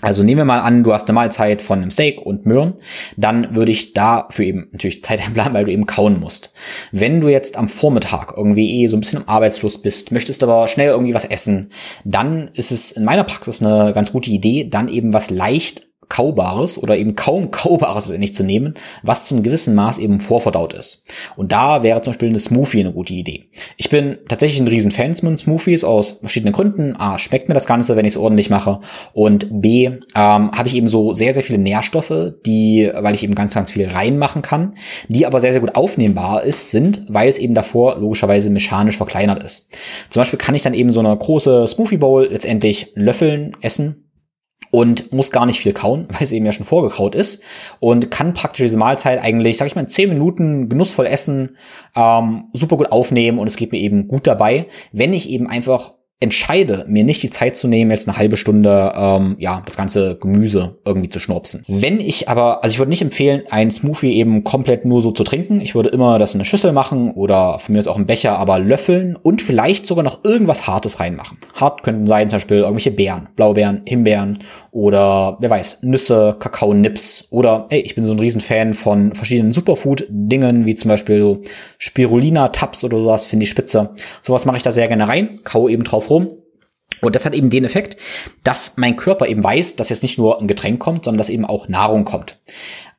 [0.00, 2.74] Also nehmen wir mal an, du hast eine Mahlzeit von einem Steak und Möhren,
[3.16, 6.52] dann würde ich dafür eben natürlich Zeit einplanen, weil du eben kauen musst.
[6.90, 10.66] Wenn du jetzt am Vormittag irgendwie eh so ein bisschen im Arbeitsfluss bist, möchtest aber
[10.66, 11.70] schnell irgendwie was essen,
[12.04, 16.76] dann ist es in meiner Praxis eine ganz gute Idee, dann eben was leicht Kaubares
[16.76, 21.04] oder eben kaum Kaubares nicht zu nehmen, was zum gewissen Maß eben vorverdaut ist.
[21.36, 23.46] Und da wäre zum Beispiel eine Smoothie eine gute Idee.
[23.78, 26.96] Ich bin tatsächlich ein riesen Fan von Smoothies aus verschiedenen Gründen.
[26.96, 28.80] A, schmeckt mir das Ganze, wenn ich es ordentlich mache.
[29.14, 33.34] Und B, ähm, habe ich eben so sehr, sehr viele Nährstoffe, die, weil ich eben
[33.34, 34.76] ganz, ganz viel reinmachen kann,
[35.08, 39.42] die aber sehr, sehr gut aufnehmbar ist, sind, weil es eben davor logischerweise mechanisch verkleinert
[39.42, 39.68] ist.
[40.10, 44.01] Zum Beispiel kann ich dann eben so eine große Smoothie Bowl letztendlich löffeln, essen
[44.70, 47.42] und muss gar nicht viel kauen, weil es eben ja schon vorgekaut ist
[47.80, 51.56] und kann praktisch diese Mahlzeit eigentlich, sag ich mal, in zehn Minuten genussvoll essen,
[51.96, 55.92] ähm, super gut aufnehmen und es geht mir eben gut dabei, wenn ich eben einfach
[56.22, 60.16] entscheide, mir nicht die Zeit zu nehmen, jetzt eine halbe Stunde ähm, ja das ganze
[60.16, 61.64] Gemüse irgendwie zu schnurpsen.
[61.66, 65.24] Wenn ich aber, also ich würde nicht empfehlen, ein Smoothie eben komplett nur so zu
[65.24, 65.60] trinken.
[65.60, 68.38] Ich würde immer das in eine Schüssel machen oder von mir ist auch ein Becher,
[68.38, 71.38] aber löffeln und vielleicht sogar noch irgendwas Hartes reinmachen.
[71.54, 74.38] Hart könnten sein zum Beispiel irgendwelche Beeren, Blaubeeren, Himbeeren
[74.70, 80.66] oder wer weiß, Nüsse, Kakao-Nips oder ey, ich bin so ein Riesenfan von verschiedenen Superfood-Dingen,
[80.66, 81.40] wie zum Beispiel so
[81.78, 83.90] Spirulina-Tabs oder sowas, finde ich spitze.
[84.22, 86.42] Sowas mache ich da sehr gerne rein, kau eben drauf rum.
[87.00, 87.96] Und das hat eben den Effekt,
[88.44, 91.44] dass mein Körper eben weiß, dass jetzt nicht nur ein Getränk kommt, sondern dass eben
[91.44, 92.38] auch Nahrung kommt.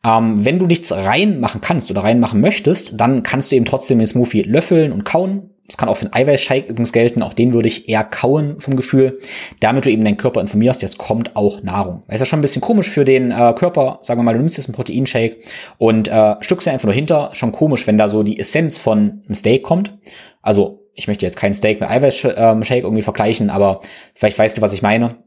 [0.05, 4.07] Ähm, wenn du nichts reinmachen kannst oder reinmachen möchtest, dann kannst du eben trotzdem den
[4.07, 5.51] Smoothie löffeln und kauen.
[5.65, 7.23] Das kann auch für einen Eiweißshake übrigens gelten.
[7.23, 9.19] Auch den würde ich eher kauen vom Gefühl,
[9.61, 12.03] damit du eben deinen Körper informierst, jetzt kommt auch Nahrung.
[12.07, 13.99] Das ist ja schon ein bisschen komisch für den äh, Körper.
[14.01, 15.37] Sagen wir mal, du nimmst jetzt einen Proteinshake
[15.77, 17.29] und äh, stückst einfach nur hinter.
[17.31, 19.97] Schon komisch, wenn da so die Essenz von einem Steak kommt.
[20.41, 23.81] Also ich möchte jetzt kein Steak mit Eiweißshake ähm, irgendwie vergleichen, aber
[24.13, 25.17] vielleicht weißt du, was ich meine.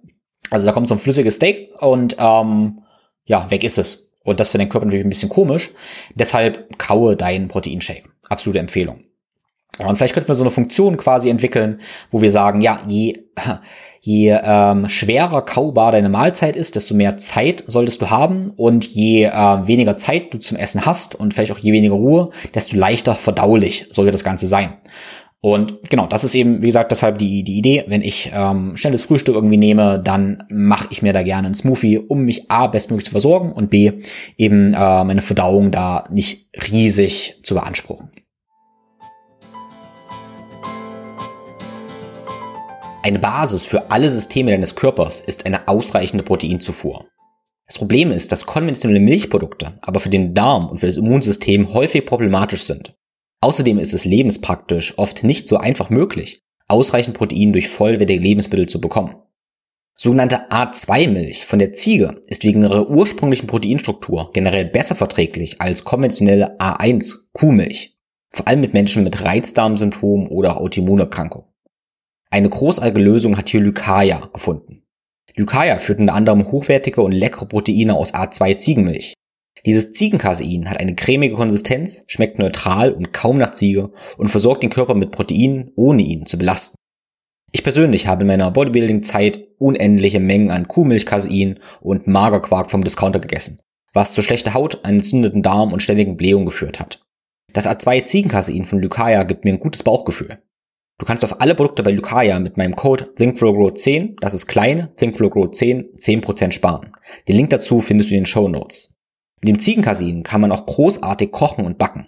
[0.50, 2.80] Also da kommt so ein flüssiges Steak und ähm,
[3.24, 4.12] ja, weg ist es.
[4.22, 5.70] Und das für den Körper natürlich ein bisschen komisch.
[6.14, 8.04] Deshalb kaue deinen Proteinshake.
[8.28, 9.04] Absolute Empfehlung.
[9.78, 13.24] Und vielleicht könnten wir so eine Funktion quasi entwickeln, wo wir sagen, ja, je,
[14.00, 19.24] je ähm, schwerer kaubar deine Mahlzeit ist, desto mehr Zeit solltest du haben und je
[19.24, 23.14] äh, weniger Zeit du zum Essen hast und vielleicht auch je weniger Ruhe, desto leichter
[23.14, 24.78] verdaulich sollte das Ganze sein.
[25.40, 27.84] Und genau, das ist eben, wie gesagt, deshalb die, die Idee.
[27.86, 31.98] Wenn ich ähm, schnelles Frühstück irgendwie nehme, dann mache ich mir da gerne einen Smoothie,
[31.98, 33.92] um mich A, bestmöglich zu versorgen und B,
[34.36, 38.10] eben äh, meine Verdauung da nicht riesig zu beanspruchen.
[43.04, 47.04] Eine Basis für alle Systeme deines Körpers ist eine ausreichende Proteinzufuhr.
[47.68, 52.04] Das Problem ist, dass konventionelle Milchprodukte aber für den Darm und für das Immunsystem häufig
[52.04, 52.95] problematisch sind.
[53.40, 58.80] Außerdem ist es lebenspraktisch oft nicht so einfach möglich, ausreichend Protein durch vollwertige Lebensmittel zu
[58.80, 59.16] bekommen.
[59.98, 66.60] Sogenannte A2-Milch von der Ziege ist wegen ihrer ursprünglichen Proteinstruktur generell besser verträglich als konventionelle
[66.60, 67.96] A1-Kuhmilch,
[68.30, 71.48] vor allem mit Menschen mit Reizdarmsymptomen oder Autoimmunerkrankungen.
[72.30, 74.82] Eine großartige Lösung hat hier Lycaia gefunden.
[75.34, 79.14] Lycaia führt unter anderem hochwertige und leckere Proteine aus A2-Ziegenmilch,
[79.64, 84.70] dieses Ziegencasein hat eine cremige Konsistenz, schmeckt neutral und kaum nach Ziege und versorgt den
[84.70, 86.76] Körper mit Proteinen, ohne ihn zu belasten.
[87.52, 93.60] Ich persönlich habe in meiner Bodybuilding-Zeit unendliche Mengen an Kuhmilchcasein und Magerquark vom Discounter gegessen,
[93.94, 97.02] was zu schlechter Haut, einen entzündeten Darm und ständigen Blähungen geführt hat.
[97.52, 100.38] Das A2 Ziegencasein von Lycaia gibt mir ein gutes Bauchgefühl.
[100.98, 105.94] Du kannst auf alle Produkte bei Lycaia mit meinem Code ThinkFlowGrow10, das ist klein, ThinkFlowGrow10,
[105.94, 106.92] 10% sparen.
[107.28, 108.95] Den Link dazu findest du in den Show Notes.
[109.40, 112.06] Mit dem Ziegenkasin kann man auch großartig kochen und backen.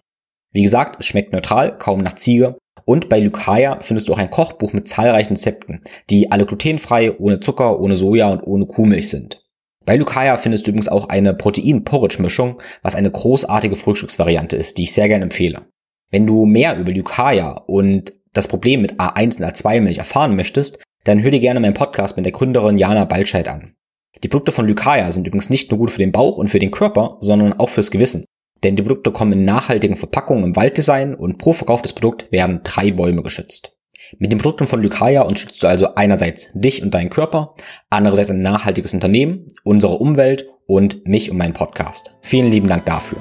[0.53, 2.57] Wie gesagt, es schmeckt neutral, kaum nach Ziege.
[2.85, 7.41] Und bei Lycaia findest du auch ein Kochbuch mit zahlreichen Rezepten, die alle glutenfrei, ohne
[7.41, 9.43] Zucker, ohne Soja und ohne Kuhmilch sind.
[9.85, 14.93] Bei Lycaia findest du übrigens auch eine Protein-Porridge-Mischung, was eine großartige Frühstücksvariante ist, die ich
[14.93, 15.67] sehr gerne empfehle.
[16.11, 21.23] Wenn du mehr über Lycaia und das Problem mit A1 und A2-Milch erfahren möchtest, dann
[21.23, 23.75] hör dir gerne meinen Podcast mit der Gründerin Jana Balscheid an.
[24.23, 26.71] Die Produkte von Lycaia sind übrigens nicht nur gut für den Bauch und für den
[26.71, 28.25] Körper, sondern auch fürs Gewissen.
[28.65, 32.91] Denn die Produkte kommen in nachhaltigen Verpackungen im Walddesign und pro verkauftes Produkt werden drei
[32.91, 33.77] Bäume geschützt.
[34.19, 37.55] Mit den Produkten von Lycaia unterstützt du also einerseits dich und deinen Körper,
[37.91, 42.15] andererseits ein nachhaltiges Unternehmen, unsere Umwelt und mich und meinen Podcast.
[42.23, 43.19] Vielen lieben Dank dafür.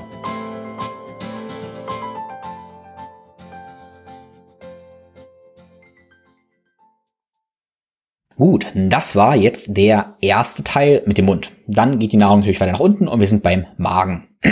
[8.37, 11.51] Gut, das war jetzt der erste Teil mit dem Mund.
[11.65, 14.27] Dann geht die Nahrung natürlich weiter nach unten und wir sind beim Magen.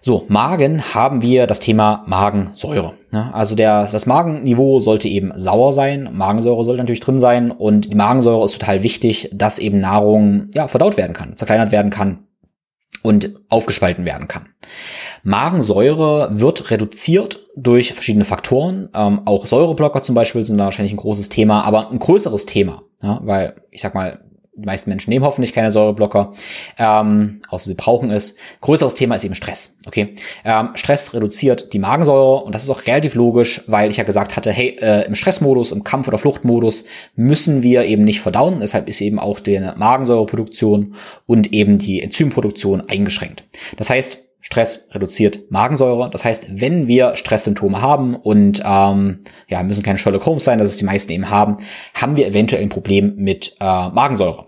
[0.00, 2.94] So, Magen haben wir das Thema Magensäure.
[3.32, 7.96] Also der, das Magenniveau sollte eben sauer sein, Magensäure sollte natürlich drin sein und die
[7.96, 12.27] Magensäure ist total wichtig, dass eben Nahrung ja, verdaut werden kann, zerkleinert werden kann
[13.02, 14.48] und aufgespalten werden kann.
[15.22, 18.88] Magensäure wird reduziert durch verschiedene Faktoren.
[18.94, 22.82] Ähm, auch Säureblocker zum Beispiel sind da wahrscheinlich ein großes Thema, aber ein größeres Thema,
[23.02, 24.20] ja, weil ich sag mal,
[24.58, 26.32] die meisten Menschen nehmen hoffentlich keine Säureblocker,
[26.78, 28.34] ähm, außer sie brauchen es.
[28.60, 29.76] Größeres Thema ist eben Stress.
[29.86, 34.04] Okay, ähm, Stress reduziert die Magensäure und das ist auch relativ logisch, weil ich ja
[34.04, 38.60] gesagt hatte, hey, äh, im Stressmodus, im Kampf- oder Fluchtmodus müssen wir eben nicht verdauen.
[38.60, 40.94] Deshalb ist eben auch die Magensäureproduktion
[41.26, 43.44] und eben die Enzymproduktion eingeschränkt.
[43.76, 46.10] Das heißt, Stress reduziert Magensäure.
[46.10, 50.68] Das heißt, wenn wir Stresssymptome haben und ähm, ja, müssen keine Sherlock Holmes sein, dass
[50.68, 51.58] es die meisten eben haben,
[51.94, 54.47] haben wir eventuell ein Problem mit äh, Magensäure.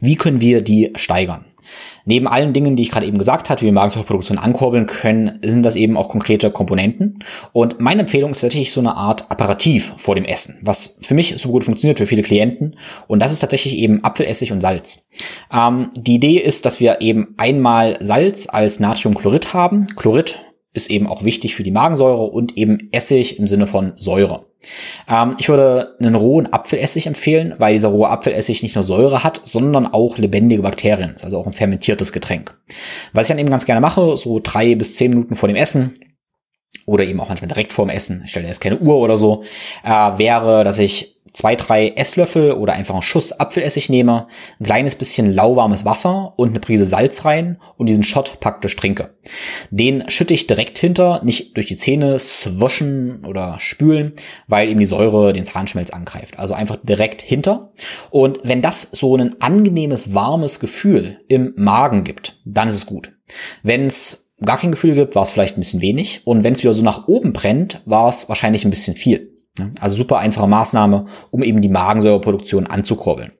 [0.00, 1.44] Wie können wir die steigern?
[2.04, 5.62] Neben allen Dingen, die ich gerade eben gesagt habe, wie wir Magensäureproduktion ankurbeln können, sind
[5.62, 7.18] das eben auch konkrete Komponenten.
[7.52, 11.34] Und meine Empfehlung ist tatsächlich so eine Art Apparativ vor dem Essen, was für mich
[11.36, 12.76] so gut funktioniert, für viele Klienten.
[13.08, 15.06] Und das ist tatsächlich eben Apfelessig und Salz.
[15.52, 19.88] Ähm, die Idee ist, dass wir eben einmal Salz als Natriumchlorid haben.
[19.94, 20.38] Chlorid
[20.72, 24.47] ist eben auch wichtig für die Magensäure und eben Essig im Sinne von Säure.
[25.08, 29.40] Ähm, ich würde einen rohen Apfelessig empfehlen, weil dieser rohe Apfelessig nicht nur Säure hat,
[29.44, 31.14] sondern auch lebendige Bakterien.
[31.14, 32.56] Ist also auch ein fermentiertes Getränk.
[33.12, 36.00] Was ich dann eben ganz gerne mache, so drei bis zehn Minuten vor dem Essen,
[36.86, 39.42] oder eben auch manchmal direkt vor dem Essen, ich stelle jetzt keine Uhr oder so,
[39.84, 44.28] äh, wäre, dass ich zwei, drei Esslöffel oder einfach einen Schuss Apfelessig nehme,
[44.60, 49.14] ein kleines bisschen lauwarmes Wasser und eine Prise Salz rein und diesen Shot praktisch trinke.
[49.70, 54.12] Den schütte ich direkt hinter, nicht durch die Zähne swashen oder spülen,
[54.46, 56.38] weil eben die Säure den Zahnschmelz angreift.
[56.38, 57.72] Also einfach direkt hinter.
[58.10, 63.12] Und wenn das so ein angenehmes, warmes Gefühl im Magen gibt, dann ist es gut.
[63.62, 66.22] Wenn es gar kein Gefühl gibt, war es vielleicht ein bisschen wenig.
[66.24, 69.37] Und wenn es wieder so nach oben brennt, war es wahrscheinlich ein bisschen viel.
[69.80, 73.32] Also super einfache Maßnahme, um eben die Magensäureproduktion anzukurbeln.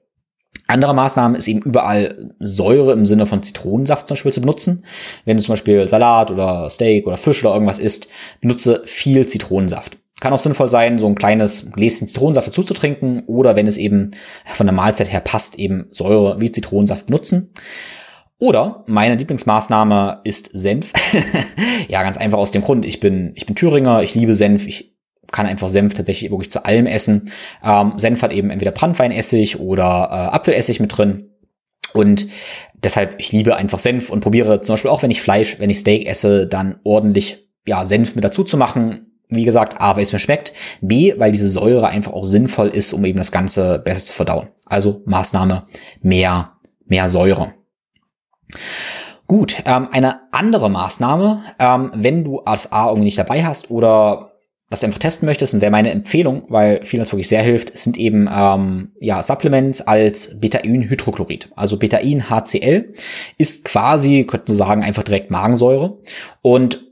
[0.67, 4.85] Andere Maßnahme ist eben überall Säure im Sinne von Zitronensaft zum Beispiel zu benutzen.
[5.25, 8.07] Wenn du zum Beispiel Salat oder Steak oder Fisch oder irgendwas isst,
[8.39, 9.97] benutze viel Zitronensaft.
[10.19, 13.77] Kann auch sinnvoll sein, so ein kleines Gläschen Zitronensaft dazu zu trinken oder wenn es
[13.77, 14.11] eben
[14.45, 17.51] von der Mahlzeit her passt, eben Säure wie Zitronensaft benutzen.
[18.37, 20.93] Oder meine Lieblingsmaßnahme ist Senf.
[21.87, 24.98] ja, ganz einfach aus dem Grund, ich bin, ich bin Thüringer, ich liebe Senf, ich
[25.31, 27.31] kann einfach Senf tatsächlich wirklich zu allem essen.
[27.63, 31.29] Ähm, Senf hat eben entweder Brandweinessig oder äh, Apfelessig mit drin.
[31.93, 32.27] Und
[32.83, 35.79] deshalb, ich liebe einfach Senf und probiere zum Beispiel auch, wenn ich Fleisch, wenn ich
[35.79, 39.05] Steak esse, dann ordentlich ja, Senf mit dazu zu machen.
[39.27, 40.53] Wie gesagt, A, weil es mir schmeckt.
[40.81, 44.47] B, weil diese Säure einfach auch sinnvoll ist, um eben das Ganze besser zu verdauen.
[44.65, 45.65] Also Maßnahme
[46.01, 46.53] mehr,
[46.85, 47.53] mehr Säure.
[49.27, 54.28] Gut, ähm, eine andere Maßnahme, ähm, wenn du als A irgendwie nicht dabei hast oder
[54.69, 57.77] was du einfach testen möchtest, und wäre meine Empfehlung, weil vielen das wirklich sehr hilft,
[57.77, 61.49] sind eben ähm, ja Supplements als Betain-Hydrochlorid.
[61.55, 62.93] Also Betain-HCl
[63.37, 65.97] ist quasi, könnten wir sagen, einfach direkt Magensäure
[66.41, 66.85] und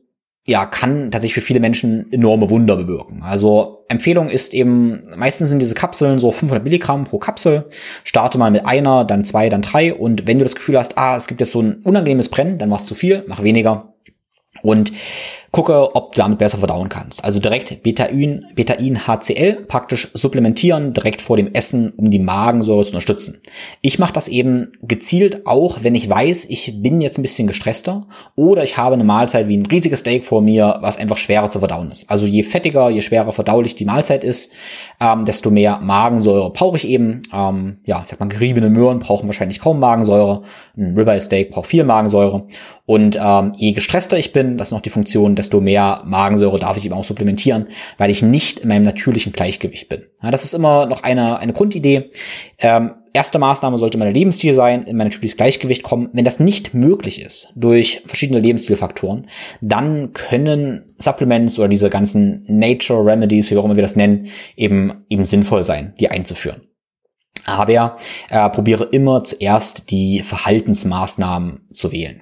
[0.47, 3.21] ja, kann tatsächlich für viele Menschen enorme Wunder bewirken.
[3.21, 7.65] Also Empfehlung ist eben, meistens sind diese Kapseln so 500 Milligramm pro Kapsel.
[8.05, 9.93] Starte mal mit einer, dann zwei, dann drei.
[9.93, 12.69] Und wenn du das Gefühl hast, ah, es gibt jetzt so ein unangenehmes Brennen, dann
[12.69, 13.93] machst du viel, mach weniger.
[14.61, 14.93] Und
[15.51, 17.23] gucke, ob du damit besser verdauen kannst.
[17.23, 22.89] Also direkt Betain, Betain HCl praktisch supplementieren direkt vor dem Essen, um die Magensäure zu
[22.89, 23.41] unterstützen.
[23.81, 28.07] Ich mache das eben gezielt auch, wenn ich weiß, ich bin jetzt ein bisschen gestresster
[28.35, 31.59] oder ich habe eine Mahlzeit wie ein riesiges Steak vor mir, was einfach schwerer zu
[31.59, 32.09] verdauen ist.
[32.09, 34.51] Also je fettiger, je schwerer verdaulich die Mahlzeit ist,
[34.99, 37.21] ähm, desto mehr Magensäure brauche ich eben.
[37.33, 40.41] Ähm, ja, ich sag mal, geriebene Möhren brauchen wahrscheinlich kaum Magensäure.
[40.75, 42.47] Ein Ribeye Steak braucht viel Magensäure.
[42.85, 46.77] Und ähm, je gestresster ich bin, das ist noch die Funktion, desto mehr Magensäure darf
[46.77, 50.05] ich eben auch supplementieren, weil ich nicht in meinem natürlichen Gleichgewicht bin.
[50.21, 52.11] Ja, das ist immer noch eine, eine Grundidee.
[52.59, 56.09] Ähm, erste Maßnahme sollte mein Lebensstil sein, in mein natürliches Gleichgewicht kommen.
[56.13, 59.27] Wenn das nicht möglich ist durch verschiedene Lebensstilfaktoren,
[59.61, 65.05] dann können Supplements oder diese ganzen Nature Remedies, wie auch immer wir das nennen, eben,
[65.09, 66.61] eben sinnvoll sein, die einzuführen.
[67.45, 67.95] Aber
[68.29, 72.21] äh, probiere immer zuerst die Verhaltensmaßnahmen zu wählen.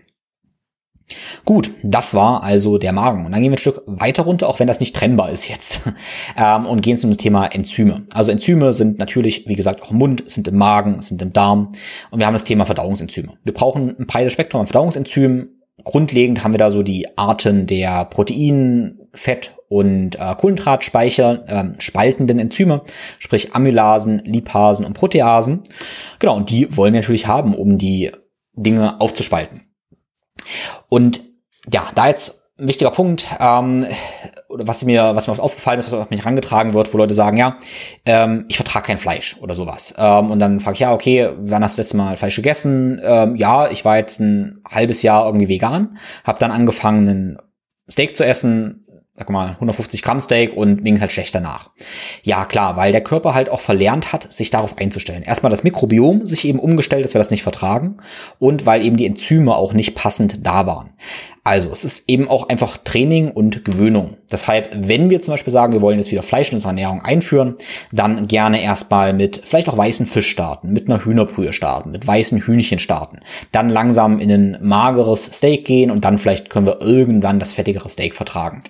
[1.46, 3.26] Gut, das war also der Magen.
[3.26, 5.94] Und dann gehen wir ein Stück weiter runter, auch wenn das nicht trennbar ist jetzt.
[6.38, 8.08] ähm, und gehen zum Thema Enzyme.
[8.12, 11.74] Also Enzyme sind natürlich, wie gesagt, auch im Mund, sind im Magen, sind im Darm.
[12.10, 13.34] Und wir haben das Thema Verdauungsenzyme.
[13.44, 15.62] Wir brauchen ein breites Spektrum an Verdauungsenzymen.
[15.84, 22.40] Grundlegend haben wir da so die Arten der Protein, Fett und äh, Kohlenhydratspeicher äh, spaltenden
[22.40, 22.82] Enzyme,
[23.20, 25.62] sprich Amylasen, Lipasen und Proteasen.
[26.20, 28.12] Genau, und die wollen wir natürlich haben, um die
[28.54, 29.62] Dinge aufzuspalten.
[30.90, 31.22] Und
[31.72, 33.86] ja, da jetzt ein wichtiger Punkt, ähm,
[34.48, 37.14] oder was mir, was mir oft aufgefallen ist, was auf mich herangetragen wird, wo Leute
[37.14, 37.58] sagen, ja,
[38.06, 39.94] ähm, ich vertrage kein Fleisch oder sowas.
[39.98, 43.02] Ähm, und dann frage ich, ja, okay, wann hast du letztes Mal Fleisch gegessen?
[43.04, 47.38] Ähm, ja, ich war jetzt ein halbes Jahr irgendwie vegan, habe dann angefangen, ein
[47.90, 48.85] Steak zu essen,
[49.18, 51.70] sag mal, 150 Gramm Steak und mir ging halt schlecht danach.
[52.24, 55.24] Ja, klar, weil der Körper halt auch verlernt hat, sich darauf einzustellen.
[55.24, 57.98] Erstmal das Mikrobiom sich eben umgestellt, dass wir das nicht vertragen
[58.40, 60.94] und weil eben die Enzyme auch nicht passend da waren.
[61.48, 64.18] Also, es ist eben auch einfach Training und Gewöhnung.
[64.32, 67.56] Deshalb, wenn wir zum Beispiel sagen, wir wollen jetzt wieder Fleisch in unsere Ernährung einführen,
[67.92, 72.42] dann gerne erstmal mit vielleicht auch weißen Fisch starten, mit einer Hühnerbrühe starten, mit weißen
[72.42, 73.20] Hühnchen starten,
[73.52, 77.90] dann langsam in ein mageres Steak gehen und dann vielleicht können wir irgendwann das fettigere
[77.90, 78.64] Steak vertragen.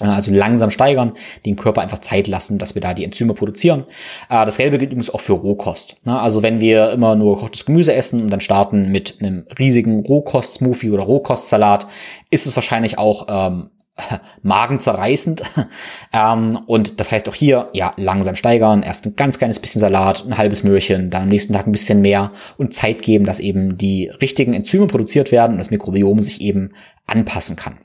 [0.00, 1.14] Äh, also langsam steigern,
[1.46, 3.84] dem Körper einfach Zeit lassen, dass wir da die Enzyme produzieren.
[4.28, 5.96] Äh, dasselbe gilt übrigens auch für Rohkost.
[6.04, 6.18] Ne?
[6.18, 10.90] Also wenn wir immer nur gekochtes Gemüse essen und dann starten mit einem riesigen Rohkost-Smoothie
[10.90, 11.86] oder Rohkostsalat,
[12.30, 13.70] ist es wahrscheinlich auch ähm,
[14.42, 15.42] magenzerreißend.
[16.12, 20.24] ähm, und das heißt auch hier, ja, langsam steigern, erst ein ganz kleines bisschen Salat,
[20.26, 23.78] ein halbes Möhrchen, dann am nächsten Tag ein bisschen mehr und Zeit geben, dass eben
[23.78, 26.70] die richtigen Enzyme produziert werden und das Mikrobiom sich eben
[27.06, 27.78] anpassen kann.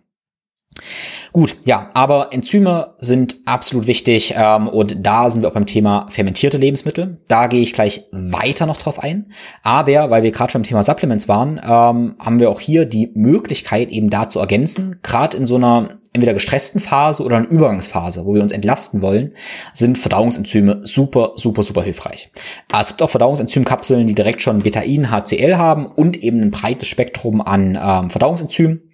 [1.31, 6.07] Gut, ja, aber Enzyme sind absolut wichtig ähm, und da sind wir auch beim Thema
[6.09, 7.21] fermentierte Lebensmittel.
[7.27, 9.31] Da gehe ich gleich weiter noch drauf ein.
[9.61, 13.11] Aber weil wir gerade schon beim Thema Supplements waren, ähm, haben wir auch hier die
[13.13, 14.99] Möglichkeit eben da zu ergänzen.
[15.03, 19.33] Gerade in so einer entweder gestressten Phase oder einer Übergangsphase, wo wir uns entlasten wollen,
[19.73, 22.31] sind Verdauungsenzyme super, super, super hilfreich.
[22.77, 27.41] Es gibt auch Verdauungsenzymkapseln, die direkt schon Betain, HCl haben und eben ein breites Spektrum
[27.41, 28.88] an ähm, Verdauungsenzymen.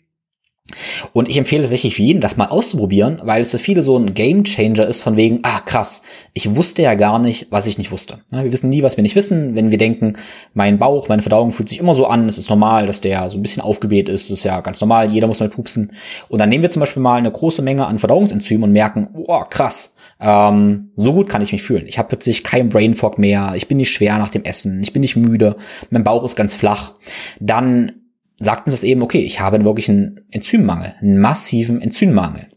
[1.13, 4.13] Und ich empfehle tatsächlich für jeden, das mal auszuprobieren, weil es für viele so ein
[4.13, 6.01] Game Changer ist von wegen, ah krass,
[6.33, 8.21] ich wusste ja gar nicht, was ich nicht wusste.
[8.31, 9.55] Wir wissen nie, was wir nicht wissen.
[9.55, 10.13] Wenn wir denken,
[10.53, 13.37] mein Bauch, meine Verdauung fühlt sich immer so an, es ist normal, dass der so
[13.37, 15.93] ein bisschen aufgebläht ist, das ist ja ganz normal, jeder muss mal pupsen.
[16.29, 19.43] Und dann nehmen wir zum Beispiel mal eine große Menge an Verdauungsenzymen und merken, oh
[19.49, 21.85] krass, ähm, so gut kann ich mich fühlen.
[21.87, 24.93] Ich habe plötzlich keinen Brain Fog mehr, ich bin nicht schwer nach dem Essen, ich
[24.93, 25.57] bin nicht müde,
[25.89, 26.93] mein Bauch ist ganz flach.
[27.39, 28.04] Dann
[28.39, 32.47] sagten sie es eben, okay, ich habe wirklich einen Enzymmangel, einen massiven Enzymmangel.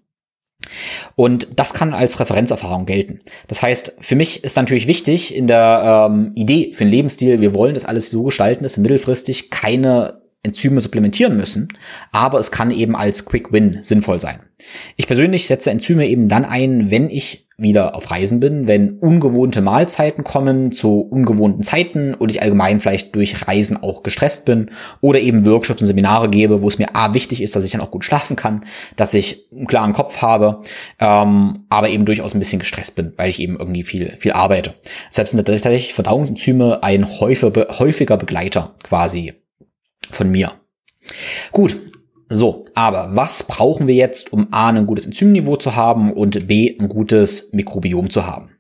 [1.15, 3.21] Und das kann als Referenzerfahrung gelten.
[3.47, 7.55] Das heißt, für mich ist natürlich wichtig in der ähm, Idee für den Lebensstil, wir
[7.55, 11.69] wollen das alles so gestalten, dass mittelfristig keine Enzyme supplementieren müssen,
[12.13, 14.41] aber es kann eben als Quick Win sinnvoll sein.
[14.97, 19.61] Ich persönlich setze Enzyme eben dann ein, wenn ich wieder auf Reisen bin, wenn ungewohnte
[19.61, 24.71] Mahlzeiten kommen zu ungewohnten Zeiten und ich allgemein vielleicht durch Reisen auch gestresst bin
[25.01, 27.81] oder eben Workshops und Seminare gebe, wo es mir A wichtig ist, dass ich dann
[27.81, 30.63] auch gut schlafen kann, dass ich einen klaren Kopf habe,
[31.01, 34.75] ähm, aber eben durchaus ein bisschen gestresst bin, weil ich eben irgendwie viel, viel arbeite.
[35.11, 39.33] Deshalb sind tatsächlich Verdauungsenzyme ein häufiger Begleiter quasi
[40.11, 40.53] von mir.
[41.53, 41.77] Gut,
[42.29, 46.77] so, aber was brauchen wir jetzt, um A, ein gutes Enzymniveau zu haben und B,
[46.79, 48.51] ein gutes Mikrobiom zu haben?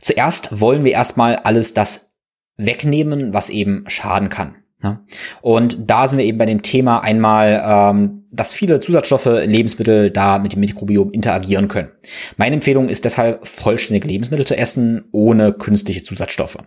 [0.00, 2.16] Zuerst wollen wir erstmal alles das
[2.56, 4.56] wegnehmen, was eben schaden kann.
[4.86, 5.00] Ja.
[5.42, 10.38] Und da sind wir eben bei dem Thema einmal, ähm, dass viele Zusatzstoffe Lebensmittel da
[10.38, 11.90] mit dem Mikrobiom interagieren können.
[12.36, 16.58] Meine Empfehlung ist deshalb, vollständige Lebensmittel zu essen, ohne künstliche Zusatzstoffe.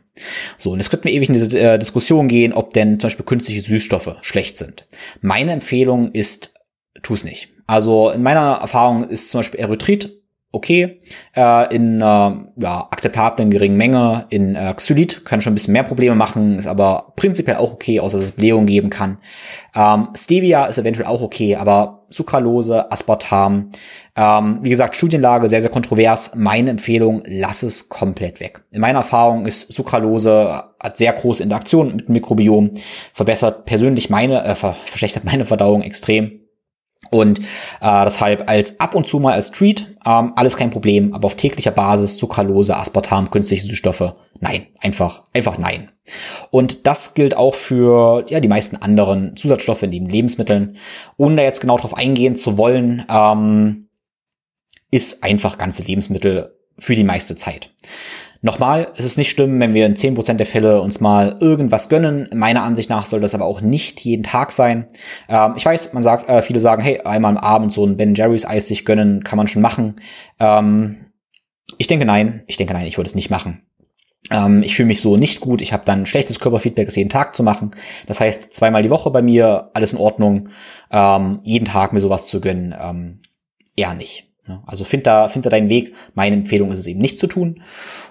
[0.57, 3.25] So, und jetzt könnten wir ewig in diese äh, Diskussion gehen, ob denn zum Beispiel
[3.25, 4.85] künstliche Süßstoffe schlecht sind.
[5.21, 6.53] Meine Empfehlung ist,
[7.01, 7.49] tu es nicht.
[7.67, 10.18] Also in meiner Erfahrung ist zum Beispiel Erythrit
[10.51, 10.99] okay,
[11.35, 14.25] äh, in einer ja, akzeptablen geringen Menge.
[14.29, 17.99] In äh, Xylit kann schon ein bisschen mehr Probleme machen, ist aber prinzipiell auch okay,
[17.99, 19.19] außer dass es Blähung geben kann.
[19.75, 23.69] Ähm, Stevia ist eventuell auch okay, aber Sucralose, Aspartam,
[24.15, 26.31] ähm, wie gesagt, Studienlage sehr, sehr kontrovers.
[26.33, 28.63] Meine Empfehlung, lass es komplett weg.
[28.71, 32.71] In meiner Erfahrung ist Sucralose, hat sehr große Interaktion mit dem Mikrobiom,
[33.13, 36.38] verbessert persönlich meine, äh, verschlechtert meine Verdauung extrem.
[37.11, 41.25] Und äh, deshalb als ab und zu mal als Treat, ähm, alles kein Problem, aber
[41.25, 45.91] auf täglicher Basis Sucralose, Aspartam, künstliche Süßstoffe, nein, einfach, einfach nein.
[46.51, 50.77] Und das gilt auch für ja die meisten anderen Zusatzstoffe in den Lebensmitteln.
[51.17, 53.87] Ohne da jetzt genau drauf eingehen zu wollen, ähm,
[54.91, 57.71] ist einfach ganze Lebensmittel für die meiste Zeit.
[58.41, 62.29] Nochmal, es ist nicht schlimm, wenn wir in 10% der Fälle uns mal irgendwas gönnen.
[62.33, 64.87] Meiner Ansicht nach soll das aber auch nicht jeden Tag sein.
[65.27, 68.15] Ähm, ich weiß, man sagt, äh, viele sagen, hey, einmal am Abend so ein Ben
[68.15, 69.95] Jerry's Eis sich gönnen, kann man schon machen.
[70.39, 71.11] Ähm,
[71.77, 73.61] ich denke nein, ich denke nein, ich würde es nicht machen.
[74.31, 75.61] Ähm, ich fühle mich so nicht gut.
[75.61, 77.71] Ich habe dann schlechtes Körperfeedback, es jeden Tag zu machen.
[78.07, 80.47] Das heißt, zweimal die Woche bei mir, alles in Ordnung.
[80.91, 83.21] Ähm, jeden Tag mir sowas zu gönnen, ähm,
[83.75, 84.28] eher nicht.
[84.65, 85.93] Also find da, find da deinen Weg.
[86.13, 87.61] Meine Empfehlung ist es eben nicht zu tun.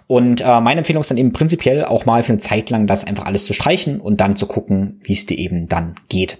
[0.06, 3.04] Und äh, meine Empfehlung ist dann eben prinzipiell auch mal für eine Zeit lang das
[3.04, 6.38] einfach alles zu streichen und dann zu gucken, wie es dir eben dann geht.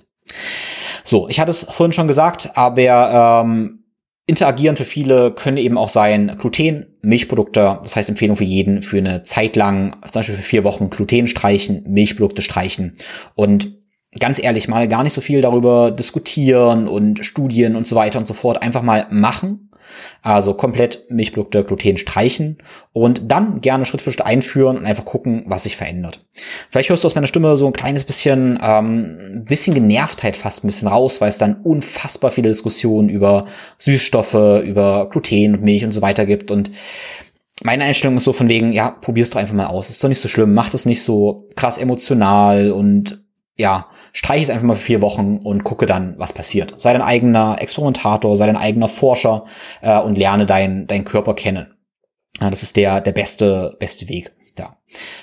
[1.04, 3.84] So, ich hatte es vorhin schon gesagt, aber ähm,
[4.26, 8.98] interagieren für viele können eben auch sein Gluten, Milchprodukte, das heißt Empfehlung für jeden für
[8.98, 12.92] eine Zeit lang, zum Beispiel für vier Wochen Gluten streichen, Milchprodukte streichen
[13.34, 13.78] und
[14.18, 18.26] ganz ehrlich mal gar nicht so viel darüber diskutieren und Studien und so weiter und
[18.26, 19.67] so fort, einfach mal machen
[20.22, 22.58] also komplett Milchprodukte, Gluten streichen
[22.92, 26.24] und dann gerne Schritt für Schritt einführen und einfach gucken, was sich verändert.
[26.70, 30.68] Vielleicht hörst du aus meiner Stimme so ein kleines bisschen, ähm, bisschen Genervtheit fast ein
[30.68, 33.46] bisschen raus, weil es dann unfassbar viele Diskussionen über
[33.78, 36.70] Süßstoffe, über Gluten und Milch und so weiter gibt und
[37.64, 39.90] meine Einstellung ist so von wegen, ja, probier's doch einfach mal aus.
[39.90, 43.24] Ist doch nicht so schlimm, mach es nicht so krass emotional und
[43.58, 46.74] ja, streich es einfach mal für vier Wochen und gucke dann, was passiert.
[46.76, 49.44] Sei dein eigener Experimentator, sei dein eigener Forscher
[49.82, 51.74] äh, und lerne deinen dein Körper kennen.
[52.40, 54.32] Ja, das ist der, der beste, beste Weg.
[54.56, 54.76] Ja.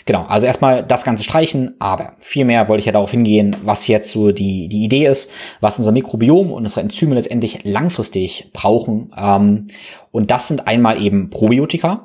[0.06, 3.88] Genau, also erstmal das Ganze streichen, aber viel mehr wollte ich ja darauf hingehen, was
[3.88, 9.14] jetzt so die, die Idee ist, was unser Mikrobiom und unsere Enzyme letztendlich langfristig brauchen.
[9.18, 9.68] Ähm,
[10.12, 12.05] und das sind einmal eben Probiotika,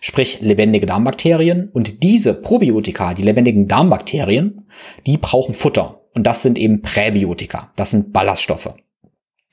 [0.00, 1.70] sprich lebendige Darmbakterien.
[1.72, 4.68] Und diese Probiotika, die lebendigen Darmbakterien,
[5.06, 6.02] die brauchen Futter.
[6.14, 7.72] Und das sind eben Präbiotika.
[7.76, 8.74] Das sind Ballaststoffe.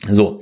[0.07, 0.39] So,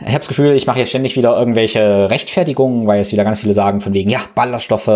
[0.00, 3.40] ich habe das Gefühl, ich mache jetzt ständig wieder irgendwelche Rechtfertigungen, weil jetzt wieder ganz
[3.40, 4.86] viele sagen von wegen, ja, Ballaststoffe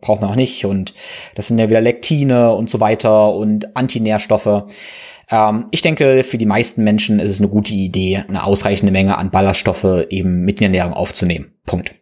[0.00, 0.92] braucht man auch nicht und
[1.34, 4.64] das sind ja wieder Lektine und so weiter und Antinährstoffe.
[5.30, 9.16] Ähm, ich denke, für die meisten Menschen ist es eine gute Idee, eine ausreichende Menge
[9.16, 11.54] an Ballaststoffe eben mit in die Ernährung aufzunehmen.
[11.64, 12.01] Punkt.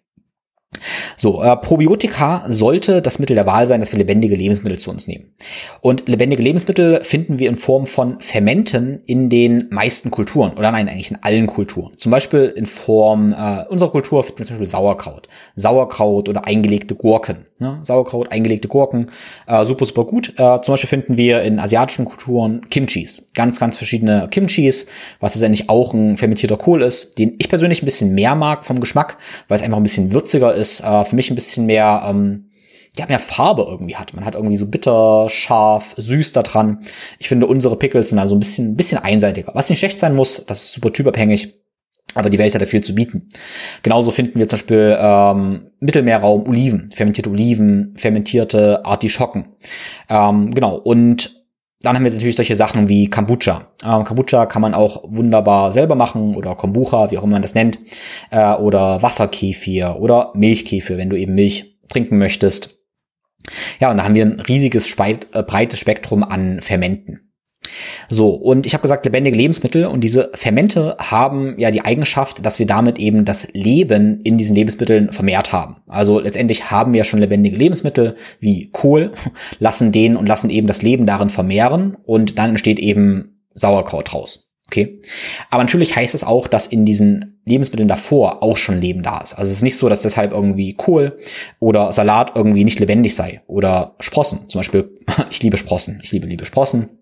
[1.17, 5.07] So, äh, Probiotika sollte das Mittel der Wahl sein, dass wir lebendige Lebensmittel zu uns
[5.07, 5.35] nehmen.
[5.83, 10.89] Und lebendige Lebensmittel finden wir in Form von Fermenten in den meisten Kulturen oder nein,
[10.89, 11.93] eigentlich in allen Kulturen.
[11.99, 15.29] Zum Beispiel in Form äh, unserer Kultur finden wir zum Beispiel Sauerkraut.
[15.57, 17.47] Sauerkraut oder eingelegte Gurken.
[17.61, 17.79] Ne?
[17.83, 19.11] Sauerkraut, eingelegte Gurken,
[19.47, 20.31] äh, super, super gut.
[20.39, 23.27] Äh, zum Beispiel finden wir in asiatischen Kulturen Kimchis.
[23.35, 24.87] Ganz, ganz verschiedene Kimchis,
[25.21, 28.81] was letztendlich auch ein fermentierter Kohl ist, den ich persönlich ein bisschen mehr mag vom
[28.81, 30.81] Geschmack, weil es einfach ein bisschen würziger ist.
[30.81, 32.47] Äh, für mich ein bisschen mehr, ähm,
[32.97, 34.15] ja, mehr Farbe irgendwie hat.
[34.15, 36.81] Man hat irgendwie so bitter, scharf, süß da dran.
[37.19, 39.53] Ich finde, unsere Pickles sind also ein bisschen, ein bisschen einseitiger.
[39.55, 41.60] Was nicht schlecht sein muss, das ist super typabhängig.
[42.15, 43.29] Aber die Welt hat da viel zu bieten.
[43.83, 49.47] Genauso finden wir zum Beispiel ähm, Mittelmeerraum Oliven, fermentierte Oliven, fermentierte Artischocken.
[50.09, 50.77] Ähm, genau.
[50.77, 51.41] Und
[51.83, 53.69] dann haben wir natürlich solche Sachen wie Kombucha.
[53.85, 57.55] Ähm, Kombucha kann man auch wunderbar selber machen oder Kombucha, wie auch immer man das
[57.55, 57.79] nennt,
[58.31, 62.79] äh, oder Wasserkefir oder Milchkefir, wenn du eben Milch trinken möchtest.
[63.81, 67.30] Ja, und da haben wir ein riesiges, äh, breites Spektrum an Fermenten.
[68.09, 72.59] So, und ich habe gesagt, lebendige Lebensmittel und diese Fermente haben ja die Eigenschaft, dass
[72.59, 75.77] wir damit eben das Leben in diesen Lebensmitteln vermehrt haben.
[75.87, 79.13] Also letztendlich haben wir schon lebendige Lebensmittel wie Kohl,
[79.59, 84.51] lassen den und lassen eben das Leben darin vermehren und dann entsteht eben Sauerkraut raus.
[84.71, 85.01] Okay.
[85.51, 89.35] Aber natürlich heißt es auch, dass in diesen Lebensmitteln davor auch schon Leben da ist.
[89.35, 91.19] Also es ist nicht so, dass deshalb irgendwie Kohl
[91.59, 93.43] oder Salat irgendwie nicht lebendig sei.
[93.49, 94.49] Oder Sprossen.
[94.49, 94.95] Zum Beispiel,
[95.31, 95.99] ich liebe Sprossen.
[96.05, 97.00] Ich liebe, liebe Sprossen.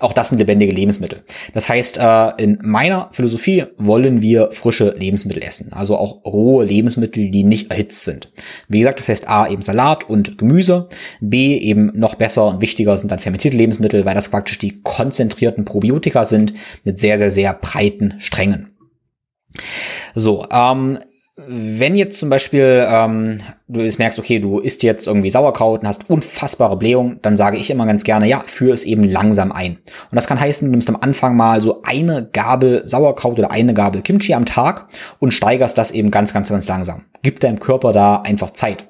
[0.00, 1.22] Auch das sind lebendige Lebensmittel.
[1.52, 5.72] Das heißt, äh, in meiner Philosophie wollen wir frische Lebensmittel essen.
[5.72, 8.32] Also auch rohe Lebensmittel, die nicht erhitzt sind.
[8.68, 10.88] Wie gesagt, das heißt A eben Salat und Gemüse.
[11.20, 15.64] B eben noch besser und wichtiger sind dann fermentierte Lebensmittel, weil das praktisch die konzentrierten
[15.64, 16.54] Probiotika sind
[16.84, 18.70] mit sehr, sehr, sehr breiten Strängen.
[20.14, 20.98] So, ähm,
[21.36, 25.88] wenn jetzt zum Beispiel ähm, du jetzt merkst, okay, du isst jetzt irgendwie Sauerkraut und
[25.88, 29.72] hast unfassbare Blähung, dann sage ich immer ganz gerne, ja, führe es eben langsam ein.
[29.72, 33.74] Und das kann heißen, du nimmst am Anfang mal so eine Gabel Sauerkraut oder eine
[33.74, 34.86] Gabel Kimchi am Tag
[35.18, 37.02] und steigerst das eben ganz, ganz, ganz langsam.
[37.22, 38.88] Gib deinem Körper da einfach Zeit.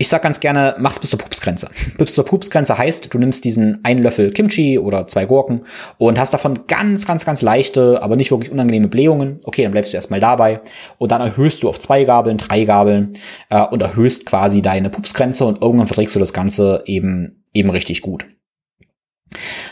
[0.00, 1.68] Ich sag ganz gerne, mach's bis zur Pupsgrenze.
[1.98, 5.66] Bis zur Pupsgrenze heißt, du nimmst diesen einen Löffel Kimchi oder zwei Gurken
[5.98, 9.42] und hast davon ganz, ganz, ganz leichte, aber nicht wirklich unangenehme Blähungen.
[9.44, 10.62] Okay, dann bleibst du erstmal dabei
[10.96, 13.12] und dann erhöhst du auf zwei Gabeln, drei Gabeln
[13.50, 18.00] äh, und erhöhst quasi deine Pupsgrenze und irgendwann verträgst du das Ganze eben, eben richtig
[18.00, 18.26] gut.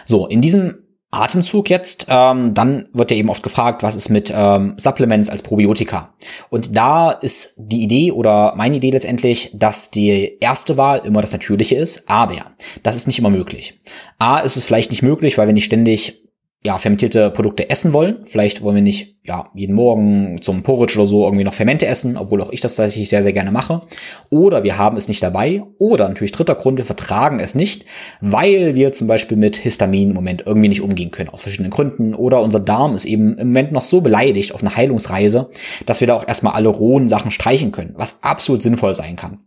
[0.05, 4.31] So, in diesem Atemzug jetzt, ähm, dann wird ja eben oft gefragt, was ist mit
[4.35, 6.13] ähm, Supplements als Probiotika?
[6.51, 11.33] Und da ist die Idee oder meine Idee letztendlich, dass die erste Wahl immer das
[11.33, 12.53] Natürliche ist, aber
[12.83, 13.79] das ist nicht immer möglich.
[14.19, 16.28] A ist es vielleicht nicht möglich, weil wir nicht ständig
[16.65, 18.25] ja, fermentierte Produkte essen wollen.
[18.25, 22.17] Vielleicht wollen wir nicht ja, jeden Morgen zum Porridge oder so irgendwie noch Fermente essen,
[22.17, 23.83] obwohl auch ich das tatsächlich sehr, sehr gerne mache.
[24.31, 25.63] Oder wir haben es nicht dabei.
[25.79, 27.85] Oder natürlich dritter Grund, wir vertragen es nicht,
[28.21, 32.13] weil wir zum Beispiel mit Histamin im Moment irgendwie nicht umgehen können, aus verschiedenen Gründen.
[32.15, 35.51] Oder unser Darm ist eben im Moment noch so beleidigt auf einer Heilungsreise,
[35.87, 39.45] dass wir da auch erstmal alle rohen Sachen streichen können, was absolut sinnvoll sein kann.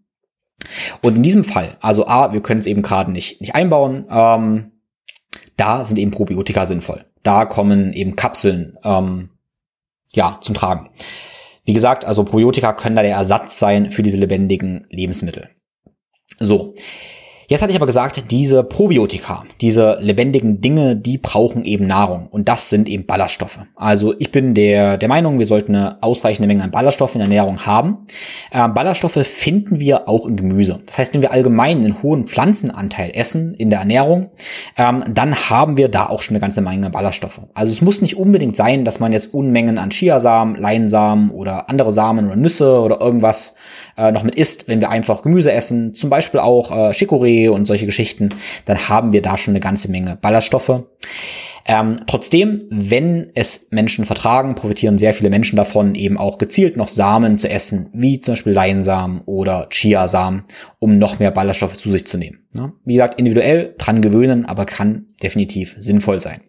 [1.01, 4.71] Und in diesem Fall, also A, wir können es eben gerade nicht, nicht einbauen, ähm,
[5.61, 7.05] da sind eben Probiotika sinnvoll.
[7.21, 9.29] Da kommen eben Kapseln ähm,
[10.11, 10.89] ja zum Tragen.
[11.65, 15.49] Wie gesagt, also Probiotika können da der Ersatz sein für diese lebendigen Lebensmittel.
[16.39, 16.73] So,
[17.51, 22.27] Jetzt hatte ich aber gesagt, diese Probiotika, diese lebendigen Dinge, die brauchen eben Nahrung.
[22.27, 23.59] Und das sind eben Ballaststoffe.
[23.75, 27.37] Also ich bin der, der Meinung, wir sollten eine ausreichende Menge an Ballaststoffen in der
[27.37, 28.07] Ernährung haben.
[28.51, 30.79] Äh, Ballaststoffe finden wir auch im Gemüse.
[30.85, 34.29] Das heißt, wenn wir allgemein einen hohen Pflanzenanteil essen in der Ernährung,
[34.77, 37.41] ähm, dann haben wir da auch schon eine ganze Menge Ballaststoffe.
[37.53, 41.91] Also es muss nicht unbedingt sein, dass man jetzt Unmengen an Chiasamen, Leinsamen oder andere
[41.91, 43.55] Samen oder Nüsse oder irgendwas
[43.97, 47.65] äh, noch mit isst, wenn wir einfach Gemüse essen, zum Beispiel auch äh, Chicorée und
[47.65, 48.29] solche Geschichten,
[48.65, 50.83] dann haben wir da schon eine ganze Menge Ballaststoffe.
[51.67, 56.87] Ähm, trotzdem, wenn es Menschen vertragen, profitieren sehr viele Menschen davon, eben auch gezielt noch
[56.87, 60.43] Samen zu essen, wie zum Beispiel Leinsamen oder Chiasamen,
[60.79, 62.39] um noch mehr Ballaststoffe zu sich zu nehmen.
[62.53, 62.73] Ja?
[62.83, 66.41] Wie gesagt, individuell dran gewöhnen, aber kann definitiv sinnvoll sein.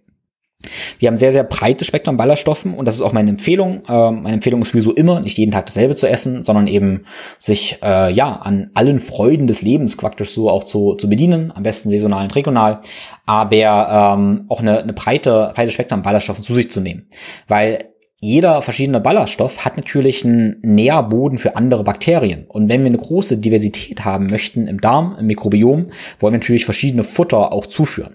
[0.99, 3.83] Wir haben sehr, sehr breites Spektrum Ballaststoffen und das ist auch meine Empfehlung.
[3.89, 7.05] Ähm, meine Empfehlung ist sowieso immer, nicht jeden Tag dasselbe zu essen, sondern eben
[7.39, 11.63] sich äh, ja an allen Freuden des Lebens praktisch so auch zu, zu bedienen, am
[11.63, 12.81] besten saisonal und regional,
[13.27, 17.07] aber ähm, auch eine, eine breite, breite Spektrum Ballaststoffen zu sich zu nehmen.
[17.49, 17.92] Weil
[18.25, 22.45] jeder verschiedene Ballaststoff hat natürlich einen Nährboden für andere Bakterien.
[22.47, 25.87] Und wenn wir eine große Diversität haben möchten im Darm, im Mikrobiom,
[26.21, 28.15] wollen wir natürlich verschiedene Futter auch zuführen.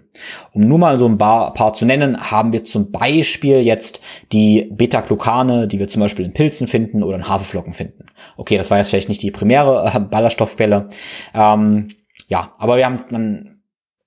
[0.53, 3.99] Um nur mal so ein paar, zu nennen, haben wir zum Beispiel jetzt
[4.31, 8.05] die Beta-Glucane, die wir zum Beispiel in Pilzen finden oder in Haferflocken finden.
[8.37, 10.87] Okay, das war jetzt vielleicht nicht die primäre äh, Ballaststoffquelle.
[11.33, 11.89] Ähm,
[12.29, 13.56] ja, aber wir haben dann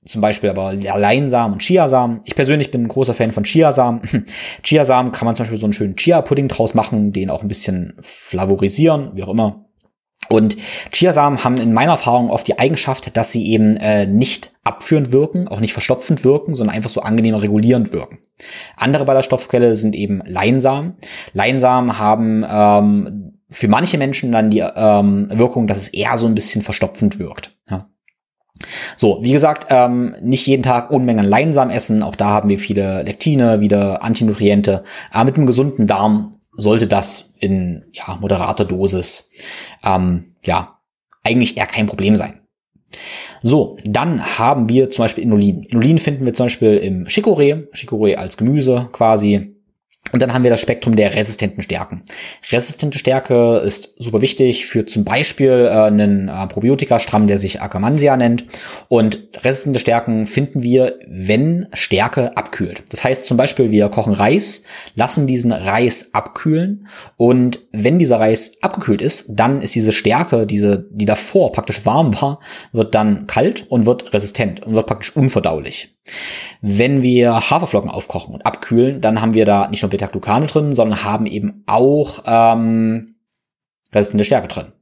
[0.04, 2.20] zum Beispiel aber Leinsamen und Chiasamen.
[2.24, 4.00] Ich persönlich bin ein großer Fan von Chiasamen.
[4.62, 7.94] Chiasamen kann man zum Beispiel so einen schönen Chia-Pudding draus machen, den auch ein bisschen
[8.00, 9.66] flavorisieren, wie auch immer.
[10.28, 10.56] Und
[10.92, 15.48] Chiasamen haben in meiner Erfahrung oft die Eigenschaft, dass sie eben äh, nicht abführend wirken,
[15.48, 18.18] auch nicht verstopfend wirken, sondern einfach so angenehm regulierend wirken.
[18.76, 20.94] Andere Ballaststoffquelle sind eben Leinsamen.
[21.32, 26.34] Leinsamen haben ähm, für manche Menschen dann die ähm, Wirkung, dass es eher so ein
[26.36, 27.56] bisschen verstopfend wirkt.
[27.68, 27.88] Ja.
[28.96, 32.02] So, wie gesagt, ähm, nicht jeden Tag Unmengen Leinsamen essen.
[32.02, 34.84] Auch da haben wir viele Lektine, wieder Antinutriente.
[35.10, 39.30] Aber mit einem gesunden Darm sollte das in ja, moderater Dosis
[39.84, 40.78] ähm, ja
[41.22, 42.40] eigentlich eher kein Problem sein.
[43.42, 45.62] So, dann haben wir zum Beispiel Inulin.
[45.62, 49.56] Inulin finden wir zum Beispiel im Chicorée, Chicorée als Gemüse quasi.
[50.12, 52.02] Und dann haben wir das Spektrum der resistenten Stärken.
[52.50, 58.16] Resistente Stärke ist super wichtig für zum Beispiel äh, einen äh, Probiotika-Stramm, der sich Akkermansia
[58.16, 58.44] nennt.
[58.88, 62.84] Und resistente Stärken finden wir, wenn Stärke abkühlt.
[62.90, 64.62] Das heißt zum Beispiel, wir kochen Reis,
[64.94, 70.88] lassen diesen Reis abkühlen und wenn dieser Reis abgekühlt ist, dann ist diese Stärke, diese,
[70.90, 72.40] die davor praktisch warm war,
[72.72, 75.96] wird dann kalt und wird resistent und wird praktisch unverdaulich.
[76.60, 81.04] Wenn wir Haferflocken aufkochen und abkühlen, dann haben wir da nicht nur Beta-Glucane drin, sondern
[81.04, 83.16] haben eben auch ähm,
[83.92, 84.72] resistente Stärke drin.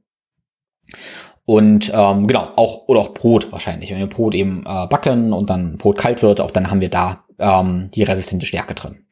[1.45, 3.89] Und ähm, genau, auch oder auch Brot wahrscheinlich.
[3.89, 6.89] Wenn wir Brot eben äh, backen und dann Brot kalt wird, auch dann haben wir
[6.89, 9.05] da ähm, die resistente Stärke drin.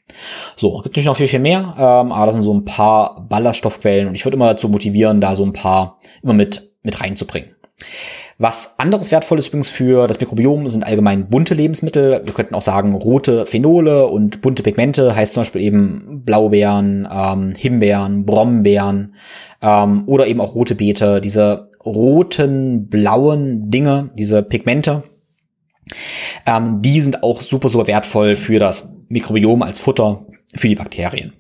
[0.55, 4.07] So, gibt natürlich noch viel, viel mehr, ähm, aber das sind so ein paar Ballaststoffquellen
[4.07, 7.55] und ich würde immer dazu motivieren, da so ein paar immer mit, mit reinzubringen.
[8.39, 12.21] Was anderes wertvolles übrigens für das Mikrobiom sind allgemein bunte Lebensmittel.
[12.23, 17.53] Wir könnten auch sagen rote Phenole und bunte Pigmente, heißt zum Beispiel eben Blaubeeren, ähm,
[17.57, 19.15] Himbeeren, Brombeeren
[19.63, 21.19] ähm, oder eben auch rote Beete.
[21.19, 25.03] Diese roten, blauen Dinge, diese Pigmente,
[26.45, 30.25] ähm, die sind auch super, super wertvoll für das Mikrobiom als Futter
[30.55, 31.33] für die Bakterien.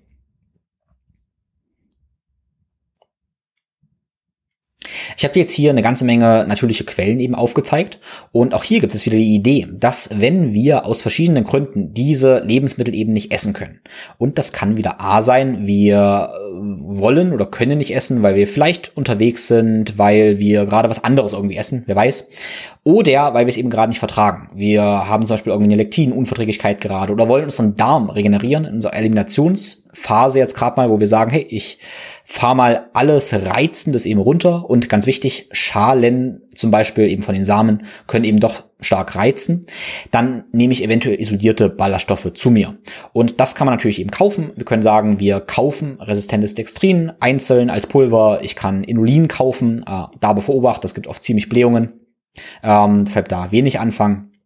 [5.17, 7.99] Ich habe jetzt hier eine ganze Menge natürliche Quellen eben aufgezeigt
[8.31, 12.39] und auch hier gibt es wieder die Idee, dass wenn wir aus verschiedenen Gründen diese
[12.45, 13.79] Lebensmittel eben nicht essen können
[14.19, 18.45] und das kann wieder A sein, wir äh, wollen oder können nicht essen, weil wir
[18.45, 22.29] vielleicht unterwegs sind, weil wir gerade was anderes irgendwie essen, wer weiß,
[22.83, 24.49] oder weil wir es eben gerade nicht vertragen.
[24.53, 29.83] Wir haben zum Beispiel irgendwie eine Lektinunverträglichkeit gerade oder wollen unseren Darm regenerieren, unser Eliminations
[29.93, 31.79] Phase jetzt gerade mal, wo wir sagen, hey, ich
[32.29, 37.45] fahr mal alles Reizendes eben runter und ganz wichtig, Schalen zum Beispiel eben von den
[37.45, 39.65] Samen können eben doch stark reizen.
[40.11, 42.77] Dann nehme ich eventuell isolierte Ballaststoffe zu mir.
[43.13, 44.51] Und das kann man natürlich eben kaufen.
[44.57, 48.39] Wir können sagen, wir kaufen resistentes Dextrin einzeln als Pulver.
[48.41, 51.93] Ich kann Inulin kaufen, äh, da beobachtet, das gibt oft ziemlich Blähungen.
[52.61, 54.36] Ähm, deshalb da wenig anfangen.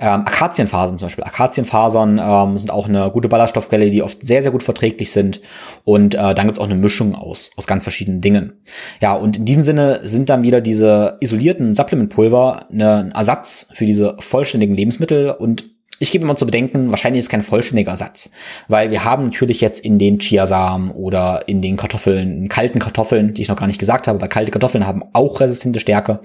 [0.00, 1.24] Ähm, Akazienfasern zum Beispiel.
[1.24, 5.40] Akazienfasern ähm, sind auch eine gute Ballaststoffquelle, die oft sehr, sehr gut verträglich sind.
[5.84, 8.54] Und äh, dann gibt's auch eine Mischung aus, aus ganz verschiedenen Dingen.
[9.00, 14.16] Ja, und in diesem Sinne sind dann wieder diese isolierten Supplementpulver ein Ersatz für diese
[14.18, 15.69] vollständigen Lebensmittel und
[16.00, 18.30] ich gebe immer zu bedenken, wahrscheinlich ist es kein vollständiger Ersatz,
[18.68, 23.34] weil wir haben natürlich jetzt in den Chiasamen oder in den Kartoffeln, in kalten Kartoffeln,
[23.34, 26.20] die ich noch gar nicht gesagt habe, weil kalte Kartoffeln haben auch resistente Stärke,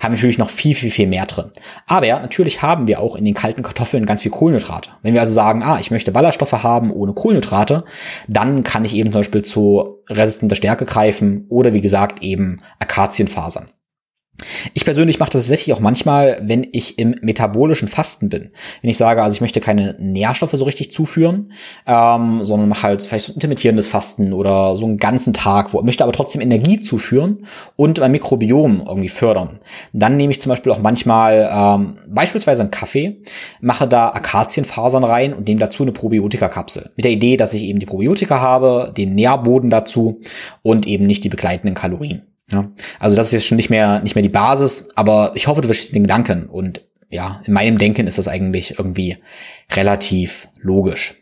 [0.00, 1.52] haben natürlich noch viel, viel, viel mehr drin.
[1.86, 4.90] Aber natürlich haben wir auch in den kalten Kartoffeln ganz viel Kohlenhydrate.
[5.02, 7.84] Wenn wir also sagen, ah, ich möchte Ballaststoffe haben ohne Kohlenhydrate,
[8.26, 13.68] dann kann ich eben zum Beispiel zu resistenter Stärke greifen oder wie gesagt eben Akazienfasern.
[14.74, 18.50] Ich persönlich mache das tatsächlich auch manchmal, wenn ich im metabolischen Fasten bin.
[18.82, 21.52] Wenn ich sage, also ich möchte keine Nährstoffe so richtig zuführen,
[21.86, 26.04] ähm, sondern mache halt vielleicht so intermittierendes Fasten oder so einen ganzen Tag, wo möchte
[26.04, 29.60] aber trotzdem Energie zuführen und mein Mikrobiom irgendwie fördern.
[29.92, 33.20] Dann nehme ich zum Beispiel auch manchmal ähm, beispielsweise einen Kaffee,
[33.60, 36.90] mache da Akazienfasern rein und nehme dazu eine Probiotika-Kapsel.
[36.96, 40.20] Mit der Idee, dass ich eben die Probiotika habe, den Nährboden dazu
[40.62, 42.29] und eben nicht die begleitenden Kalorien.
[42.52, 45.60] Ja, also das ist jetzt schon nicht mehr, nicht mehr die Basis, aber ich hoffe,
[45.60, 46.46] du verstehst den Gedanken.
[46.46, 49.16] Und ja, in meinem Denken ist das eigentlich irgendwie
[49.72, 51.16] relativ logisch.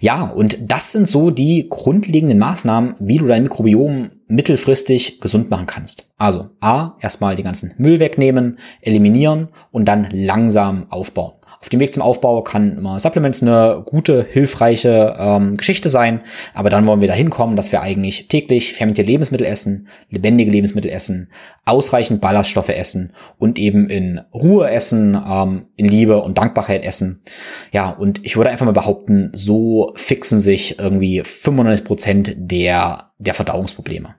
[0.00, 5.66] Ja, und das sind so die grundlegenden Maßnahmen, wie du dein Mikrobiom mittelfristig gesund machen
[5.66, 6.08] kannst.
[6.16, 11.34] Also A, erstmal die ganzen Müll wegnehmen, eliminieren und dann langsam aufbauen.
[11.62, 16.22] Auf dem Weg zum Aufbau kann immer Supplements eine gute, hilfreiche ähm, Geschichte sein,
[16.54, 20.90] aber dann wollen wir dahin kommen, dass wir eigentlich täglich fermentierte Lebensmittel essen, lebendige Lebensmittel
[20.90, 21.30] essen,
[21.64, 27.22] ausreichend Ballaststoffe essen und eben in Ruhe essen, ähm, in Liebe und Dankbarkeit essen.
[27.70, 33.34] Ja, und ich würde einfach mal behaupten, so fixen sich irgendwie 95 Prozent der, der
[33.34, 34.16] Verdauungsprobleme.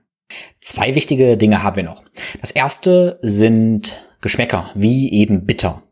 [0.62, 2.02] Zwei wichtige Dinge haben wir noch.
[2.40, 5.82] Das erste sind Geschmäcker, wie eben bitter.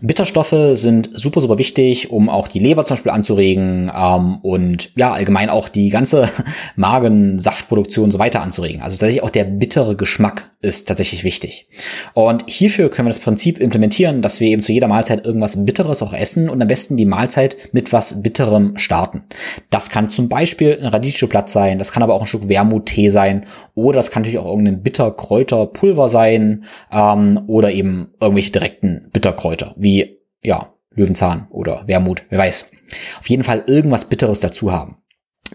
[0.00, 5.12] Bitterstoffe sind super, super wichtig, um auch die Leber zum Beispiel anzuregen ähm, und ja,
[5.12, 6.28] allgemein auch die ganze
[6.76, 8.82] Magensaftproduktion und so weiter anzuregen.
[8.82, 11.68] Also tatsächlich auch der bittere Geschmack ist tatsächlich wichtig.
[12.12, 16.02] Und hierfür können wir das Prinzip implementieren, dass wir eben zu jeder Mahlzeit irgendwas Bitteres
[16.02, 19.24] auch essen und am besten die Mahlzeit mit was Bitterem starten.
[19.70, 23.46] Das kann zum Beispiel ein Radicchio-Blatt sein, das kann aber auch ein Stück Wermuttee sein
[23.74, 30.18] oder das kann natürlich auch irgendein Bitterkräuterpulver sein ähm, oder eben irgendwelche direkten Bitterkräuter, wie
[30.42, 32.70] ja, Löwenzahn oder Wermut, wer weiß.
[33.18, 34.98] Auf jeden Fall irgendwas Bitteres dazu haben.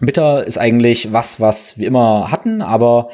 [0.00, 3.08] Bitter ist eigentlich was, was wir immer hatten, aber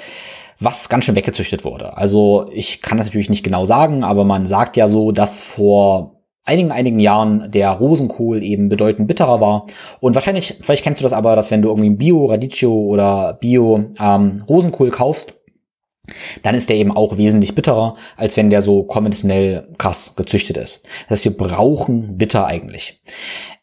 [0.59, 1.97] was ganz schön weggezüchtet wurde.
[1.97, 6.23] Also ich kann das natürlich nicht genau sagen, aber man sagt ja so, dass vor
[6.45, 9.67] einigen, einigen Jahren der Rosenkohl eben bedeutend bitterer war.
[10.01, 13.85] Und wahrscheinlich, vielleicht kennst du das aber, dass wenn du irgendwie Bio Radicchio oder Bio
[14.01, 15.42] ähm, Rosenkohl kaufst,
[16.43, 20.87] dann ist der eben auch wesentlich bitterer, als wenn der so konventionell krass gezüchtet ist.
[21.09, 23.01] Das heißt, wir brauchen bitter eigentlich.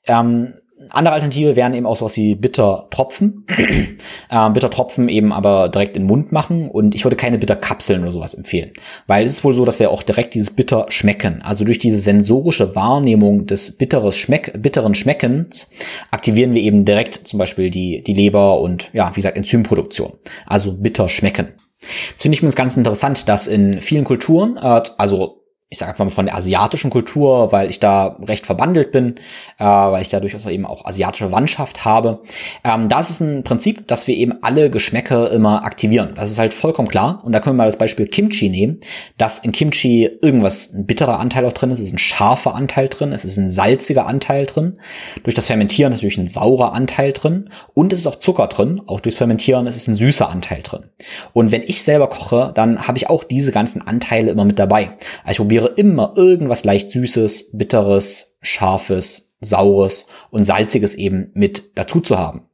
[0.07, 0.53] Ähm,
[0.91, 3.45] andere Alternative wären eben auch sowas wie Bittertropfen.
[4.29, 8.11] äh, Bittertropfen eben aber direkt in den Mund machen und ich würde keine Bitterkapseln oder
[8.11, 8.71] sowas empfehlen.
[9.05, 11.41] Weil es ist wohl so, dass wir auch direkt dieses Bitter schmecken.
[11.43, 15.69] Also durch diese sensorische Wahrnehmung des bitteres Schmeck, bitteren Schmeckens
[16.11, 20.13] aktivieren wir eben direkt zum Beispiel die, die Leber und ja, wie gesagt, Enzymproduktion.
[20.45, 21.55] Also bitter schmecken.
[21.79, 25.38] Das finde ich übrigens ganz interessant, dass in vielen Kulturen, äh, also
[25.71, 29.17] ich sage einfach mal von der asiatischen Kultur, weil ich da recht verbandelt bin,
[29.59, 32.21] äh, weil ich da durchaus eben auch asiatische Wandschaft habe.
[32.63, 36.13] Ähm, das ist ein Prinzip, dass wir eben alle Geschmäcker immer aktivieren.
[36.15, 37.21] Das ist halt vollkommen klar.
[37.23, 38.79] Und da können wir mal das Beispiel Kimchi nehmen,
[39.19, 42.87] dass in Kimchi irgendwas ein bitterer Anteil auch drin ist, es ist ein scharfer Anteil
[42.87, 44.79] drin, es ist ein salziger Anteil drin.
[45.21, 48.81] Durch das Fermentieren ist natürlich ein saurer Anteil drin und es ist auch Zucker drin.
[48.87, 50.85] Auch durchs Fermentieren ist es ein süßer Anteil drin.
[51.33, 54.93] Und wenn ich selber koche, dann habe ich auch diese ganzen Anteile immer mit dabei.
[55.23, 61.77] Also ich probiere probiere immer irgendwas leicht Süßes, Bitteres, Scharfes, Saures und Salziges eben mit
[61.77, 62.47] dazu zu haben.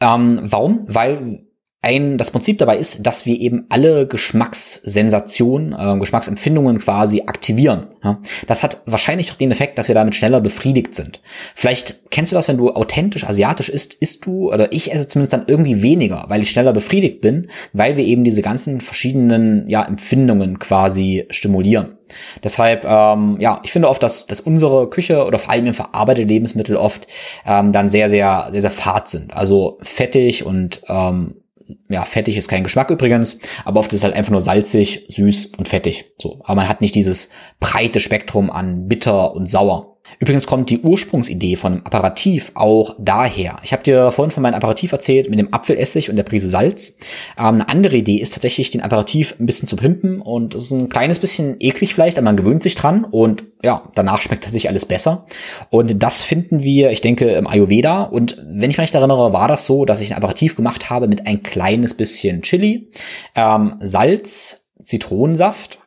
[0.00, 0.84] Ähm, warum?
[0.88, 1.45] Weil
[1.82, 7.88] ein, das Prinzip dabei ist, dass wir eben alle Geschmackssensationen, äh, Geschmacksempfindungen quasi aktivieren.
[8.02, 8.20] Ja?
[8.48, 11.20] Das hat wahrscheinlich auch den Effekt, dass wir damit schneller befriedigt sind.
[11.54, 15.34] Vielleicht kennst du das, wenn du authentisch asiatisch isst, isst du, oder ich esse zumindest
[15.34, 19.84] dann irgendwie weniger, weil ich schneller befriedigt bin, weil wir eben diese ganzen verschiedenen ja,
[19.84, 21.98] Empfindungen quasi stimulieren.
[22.42, 26.76] Deshalb, ähm, ja, ich finde oft, dass, dass unsere Küche oder vor allem verarbeitete Lebensmittel
[26.76, 27.06] oft
[27.46, 29.36] ähm, dann sehr, sehr, sehr, sehr fad sind.
[29.36, 31.42] Also fettig und ähm,
[31.88, 35.52] ja, fettig ist kein Geschmack übrigens, aber oft ist es halt einfach nur salzig, süß
[35.56, 36.12] und fettig.
[36.20, 39.95] So, aber man hat nicht dieses breite Spektrum an bitter und sauer.
[40.18, 43.56] Übrigens kommt die Ursprungsidee von einem Apparativ auch daher.
[43.62, 46.96] Ich habe dir vorhin von meinem Apparativ erzählt mit dem Apfelessig und der Prise Salz.
[47.38, 50.70] Ähm, eine andere Idee ist tatsächlich, den Apparativ ein bisschen zu pimpen und das ist
[50.72, 54.68] ein kleines bisschen eklig vielleicht, aber man gewöhnt sich dran und ja, danach schmeckt tatsächlich
[54.68, 55.26] alles besser.
[55.70, 58.04] Und das finden wir, ich denke, im Ayurveda.
[58.04, 61.26] Und wenn ich mich erinnere, war das so, dass ich ein Apparativ gemacht habe mit
[61.26, 62.90] ein kleines bisschen Chili,
[63.34, 65.78] ähm, Salz, Zitronensaft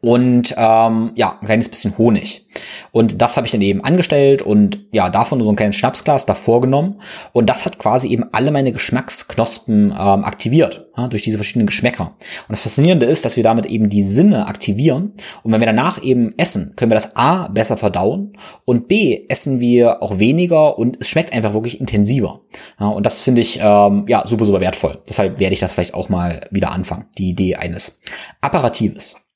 [0.00, 2.46] und ähm, ja, ein kleines bisschen Honig.
[2.92, 6.60] Und das habe ich dann eben angestellt und ja, davon so ein kleines Schnapsglas davor
[6.60, 7.00] genommen.
[7.32, 12.14] Und das hat quasi eben alle meine Geschmacksknospen ähm, aktiviert, ja, durch diese verschiedenen Geschmäcker.
[12.48, 15.12] Und das Faszinierende ist, dass wir damit eben die Sinne aktivieren.
[15.42, 19.60] Und wenn wir danach eben essen, können wir das A besser verdauen und B essen
[19.60, 22.40] wir auch weniger und es schmeckt einfach wirklich intensiver.
[22.78, 24.98] Ja, und das finde ich ähm, ja super, super wertvoll.
[25.08, 28.00] Deshalb werde ich das vielleicht auch mal wieder anfangen, die Idee eines
[28.40, 29.29] Apparatives.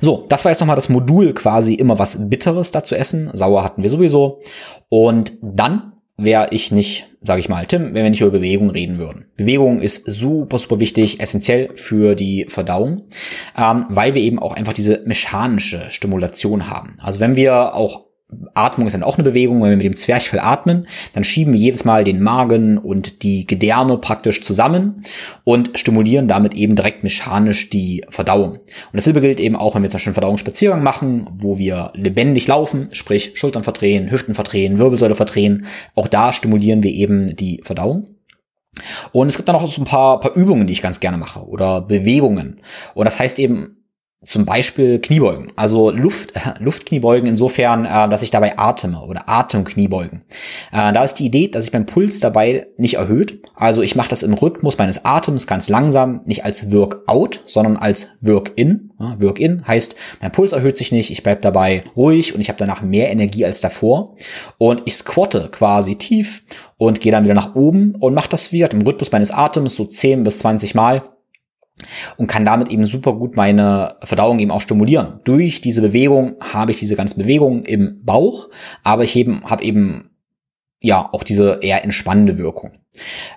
[0.00, 3.30] So, das war jetzt nochmal das Modul quasi immer was Bitteres da zu essen.
[3.32, 4.40] Sauer hatten wir sowieso.
[4.88, 8.98] Und dann wäre ich nicht, sage ich mal, Tim, wenn wir nicht über Bewegung reden
[8.98, 9.26] würden.
[9.36, 13.08] Bewegung ist super, super wichtig, essentiell für die Verdauung,
[13.56, 16.96] ähm, weil wir eben auch einfach diese mechanische Stimulation haben.
[17.00, 18.11] Also wenn wir auch
[18.54, 19.62] Atmung ist dann auch eine Bewegung.
[19.62, 23.46] Wenn wir mit dem Zwerchfell atmen, dann schieben wir jedes Mal den Magen und die
[23.46, 25.02] Gedärme praktisch zusammen
[25.44, 28.52] und stimulieren damit eben direkt mechanisch die Verdauung.
[28.52, 28.60] Und
[28.94, 33.32] dasselbe gilt eben auch, wenn wir jetzt einen Verdauungsspaziergang machen, wo wir lebendig laufen, sprich
[33.34, 35.66] Schultern verdrehen, Hüften verdrehen, Wirbelsäule verdrehen.
[35.94, 38.08] Auch da stimulieren wir eben die Verdauung.
[39.12, 41.46] Und es gibt dann auch so ein paar, paar Übungen, die ich ganz gerne mache
[41.46, 42.60] oder Bewegungen.
[42.94, 43.81] Und das heißt eben,
[44.24, 50.24] zum Beispiel Kniebeugen, also Luft, Luftkniebeugen insofern, äh, dass ich dabei atme oder Atemkniebeugen.
[50.72, 53.42] Äh, da ist die Idee, dass sich mein Puls dabei nicht erhöht.
[53.54, 58.16] Also ich mache das im Rhythmus meines Atems ganz langsam, nicht als Workout, sondern als
[58.20, 58.92] Work-in.
[59.00, 62.58] Ja, Work-in heißt, mein Puls erhöht sich nicht, ich bleib dabei ruhig und ich habe
[62.58, 64.14] danach mehr Energie als davor.
[64.58, 66.44] Und ich squatte quasi tief
[66.78, 69.84] und gehe dann wieder nach oben und mache das wieder im Rhythmus meines Atems so
[69.84, 71.02] 10 bis 20 Mal
[72.16, 75.20] und kann damit eben super gut meine Verdauung eben auch stimulieren.
[75.24, 78.48] Durch diese Bewegung habe ich diese ganzen Bewegungen im Bauch,
[78.82, 80.10] aber ich eben habe eben
[80.80, 82.72] ja auch diese eher entspannende Wirkung.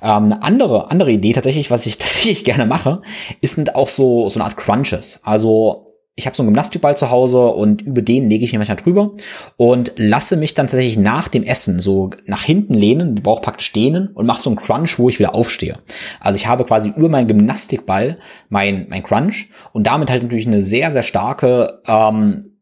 [0.02, 3.02] Ähm, eine andere andere Idee tatsächlich, was ich tatsächlich gerne mache,
[3.42, 5.22] ist sind auch so so eine Art Crunches.
[5.24, 5.85] Also
[6.18, 9.12] ich habe so einen Gymnastikball zu Hause und über den lege ich mich manchmal drüber
[9.58, 13.74] und lasse mich dann tatsächlich nach dem Essen so nach hinten lehnen, den Bauch praktisch
[13.74, 15.78] dehnen und mache so einen Crunch, wo ich wieder aufstehe.
[16.22, 20.62] Also ich habe quasi über meinen Gymnastikball mein, mein Crunch und damit halt natürlich eine
[20.62, 22.55] sehr, sehr starke ähm,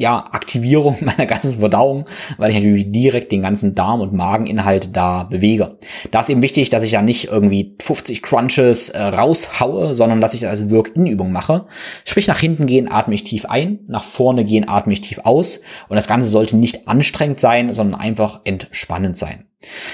[0.00, 2.06] ja, Aktivierung meiner ganzen Verdauung,
[2.38, 5.76] weil ich natürlich direkt den ganzen Darm- und Mageninhalt da bewege.
[6.10, 10.32] Da ist eben wichtig, dass ich ja nicht irgendwie 50 Crunches äh, raushaue, sondern dass
[10.32, 11.66] ich das als Work-In-Übung mache.
[12.06, 15.60] Sprich, nach hinten gehen atme ich tief ein, nach vorne gehen atme ich tief aus
[15.90, 19.44] und das Ganze sollte nicht anstrengend sein, sondern einfach entspannend sein.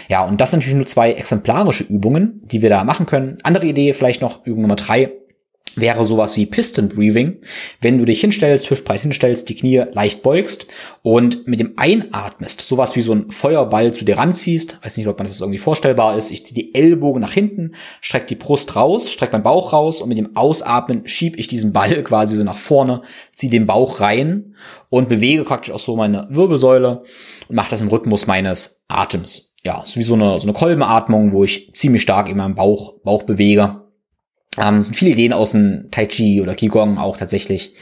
[0.09, 3.39] Ja, und das sind natürlich nur zwei exemplarische Übungen, die wir da machen können.
[3.43, 5.11] Andere Idee vielleicht noch Übung Nummer drei
[5.77, 7.37] wäre sowas wie Piston Breathing,
[7.81, 10.67] wenn du dich hinstellst, hüftbreit hinstellst, die Knie leicht beugst
[11.03, 14.79] und mit dem Einatmest sowas wie so ein Feuerball zu dir ranziehst.
[14.83, 16.31] Weiß nicht, ob man das irgendwie vorstellbar ist.
[16.31, 20.09] Ich ziehe die Ellbogen nach hinten, strecke die Brust raus, strecke meinen Bauch raus und
[20.09, 23.03] mit dem Ausatmen schieb ich diesen Ball quasi so nach vorne,
[23.35, 24.57] ziehe den Bauch rein
[24.89, 27.03] und bewege praktisch auch so meine Wirbelsäule
[27.49, 29.55] und mache das im Rhythmus meines Atems.
[29.65, 32.95] Ja, ist wie so eine, so eine Kolbenatmung, wo ich ziemlich stark in meinem Bauch,
[33.03, 33.86] Bauch bewege
[34.59, 37.75] ähm, sind viele Ideen aus dem Tai Chi oder Qigong auch tatsächlich.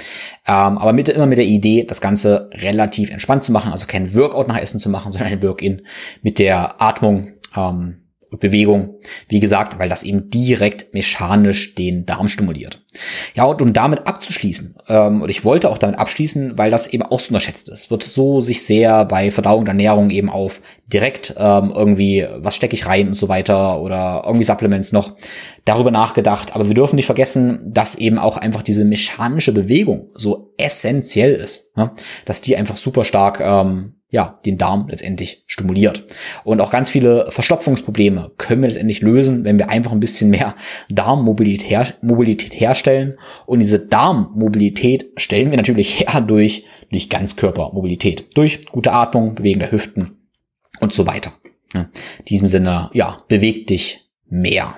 [0.47, 4.15] Ähm, aber mit, immer mit der Idee, das Ganze relativ entspannt zu machen, also kein
[4.15, 5.83] Workout nach Essen zu machen, sondern ein Work-in
[6.23, 7.33] mit der Atmung.
[7.57, 8.04] Ähm,
[8.35, 8.97] und Bewegung.
[9.28, 12.85] Wie gesagt, weil das eben direkt mechanisch den Darm stimuliert.
[13.35, 17.03] Ja, und um damit abzuschließen, ähm, und ich wollte auch damit abschließen, weil das eben
[17.03, 21.35] auch so unterschätzt ist, wird so sich sehr bei Verdauung und Ernährung eben auf direkt
[21.39, 25.14] ähm, irgendwie, was stecke ich rein und so weiter oder irgendwie Supplements noch
[25.64, 26.55] darüber nachgedacht.
[26.55, 31.76] Aber wir dürfen nicht vergessen, dass eben auch einfach diese mechanische Bewegung so essentiell ist,
[31.76, 31.93] ne?
[32.24, 36.05] dass die einfach super stark ähm, ja, den Darm letztendlich stimuliert.
[36.45, 40.55] Und auch ganz viele Verstopfungsprobleme können wir letztendlich lösen, wenn wir einfach ein bisschen mehr
[40.89, 41.95] Darmmobilität her
[42.55, 43.19] herstellen.
[43.47, 49.73] Und diese Darmmobilität stellen wir natürlich her durch, durch Ganzkörpermobilität, durch gute Atmung, Bewegen der
[49.73, 50.29] Hüften
[50.79, 51.33] und so weiter.
[51.75, 51.89] In
[52.29, 54.77] diesem Sinne, ja, beweg dich mehr.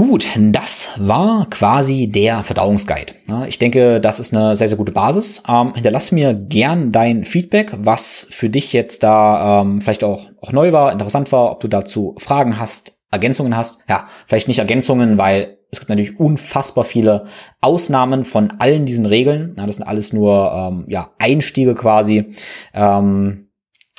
[0.00, 3.12] Gut, das war quasi der Verdauungsguide.
[3.48, 5.42] Ich denke, das ist eine sehr, sehr gute Basis.
[5.46, 10.52] Ähm, hinterlass mir gern dein Feedback, was für dich jetzt da ähm, vielleicht auch, auch
[10.52, 13.80] neu war, interessant war, ob du dazu Fragen hast, Ergänzungen hast.
[13.90, 17.24] Ja, vielleicht nicht Ergänzungen, weil es gibt natürlich unfassbar viele
[17.60, 19.54] Ausnahmen von allen diesen Regeln.
[19.58, 22.34] Ja, das sind alles nur ähm, ja, Einstiege quasi.
[22.72, 23.49] Ähm,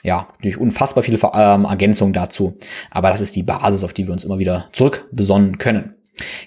[0.04, 2.56] ja, natürlich unfassbar viele ähm, Ergänzungen dazu.
[2.90, 5.96] Aber das ist die Basis, auf die wir uns immer wieder zurückbesonnen können.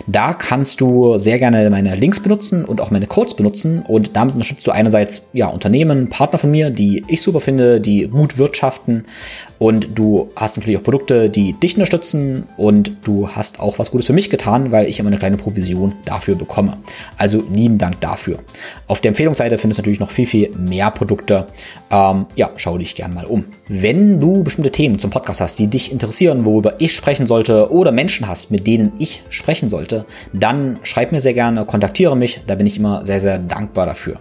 [0.05, 4.34] Da kannst du sehr gerne meine Links benutzen und auch meine Codes benutzen und damit
[4.36, 9.05] unterstützt du einerseits ja Unternehmen, Partner von mir, die ich super finde, die gut wirtschaften
[9.64, 14.07] und du hast natürlich auch Produkte, die dich unterstützen und du hast auch was Gutes
[14.07, 16.80] für mich getan, weil ich immer eine kleine Provision dafür bekomme.
[17.18, 18.39] Also lieben Dank dafür.
[18.88, 21.47] Auf der Empfehlungsseite findest du natürlich noch viel, viel mehr Produkte.
[21.89, 23.45] Ähm, ja, schau dich gerne mal um.
[23.70, 27.93] Wenn du bestimmte Themen zum Podcast hast, die dich interessieren, worüber ich sprechen sollte oder
[27.93, 32.41] Menschen hast, mit denen ich sprechen sollte, dann schreib mir sehr gerne, kontaktiere mich.
[32.47, 34.20] Da bin ich immer sehr, sehr dankbar dafür.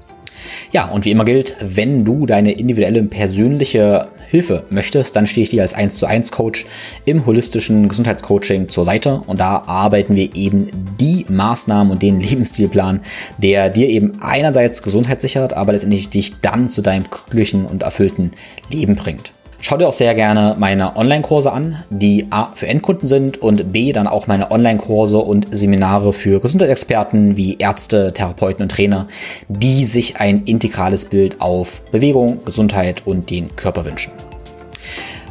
[0.72, 5.50] Ja, und wie immer gilt, wenn du deine individuelle persönliche Hilfe möchtest, dann stehe ich
[5.50, 6.66] dir als 1 zu 1 Coach
[7.04, 10.70] im holistischen Gesundheitscoaching zur Seite und da arbeiten wir eben
[11.00, 13.00] die Maßnahmen und den Lebensstilplan,
[13.38, 18.32] der dir eben einerseits Gesundheit sichert, aber letztendlich dich dann zu deinem glücklichen und erfüllten
[18.70, 19.32] Leben bringt.
[19.64, 23.92] Schau dir auch sehr gerne meine Online-Kurse an, die A für Endkunden sind und B
[23.92, 29.06] dann auch meine Online-Kurse und Seminare für Gesundheitsexperten wie Ärzte, Therapeuten und Trainer,
[29.46, 34.12] die sich ein integrales Bild auf Bewegung, Gesundheit und den Körper wünschen.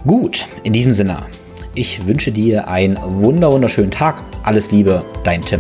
[0.08, 1.18] Gut, in diesem Sinne,
[1.76, 4.24] ich wünsche dir einen wunder wunderschönen Tag.
[4.44, 5.60] Alles Liebe, dein Tim.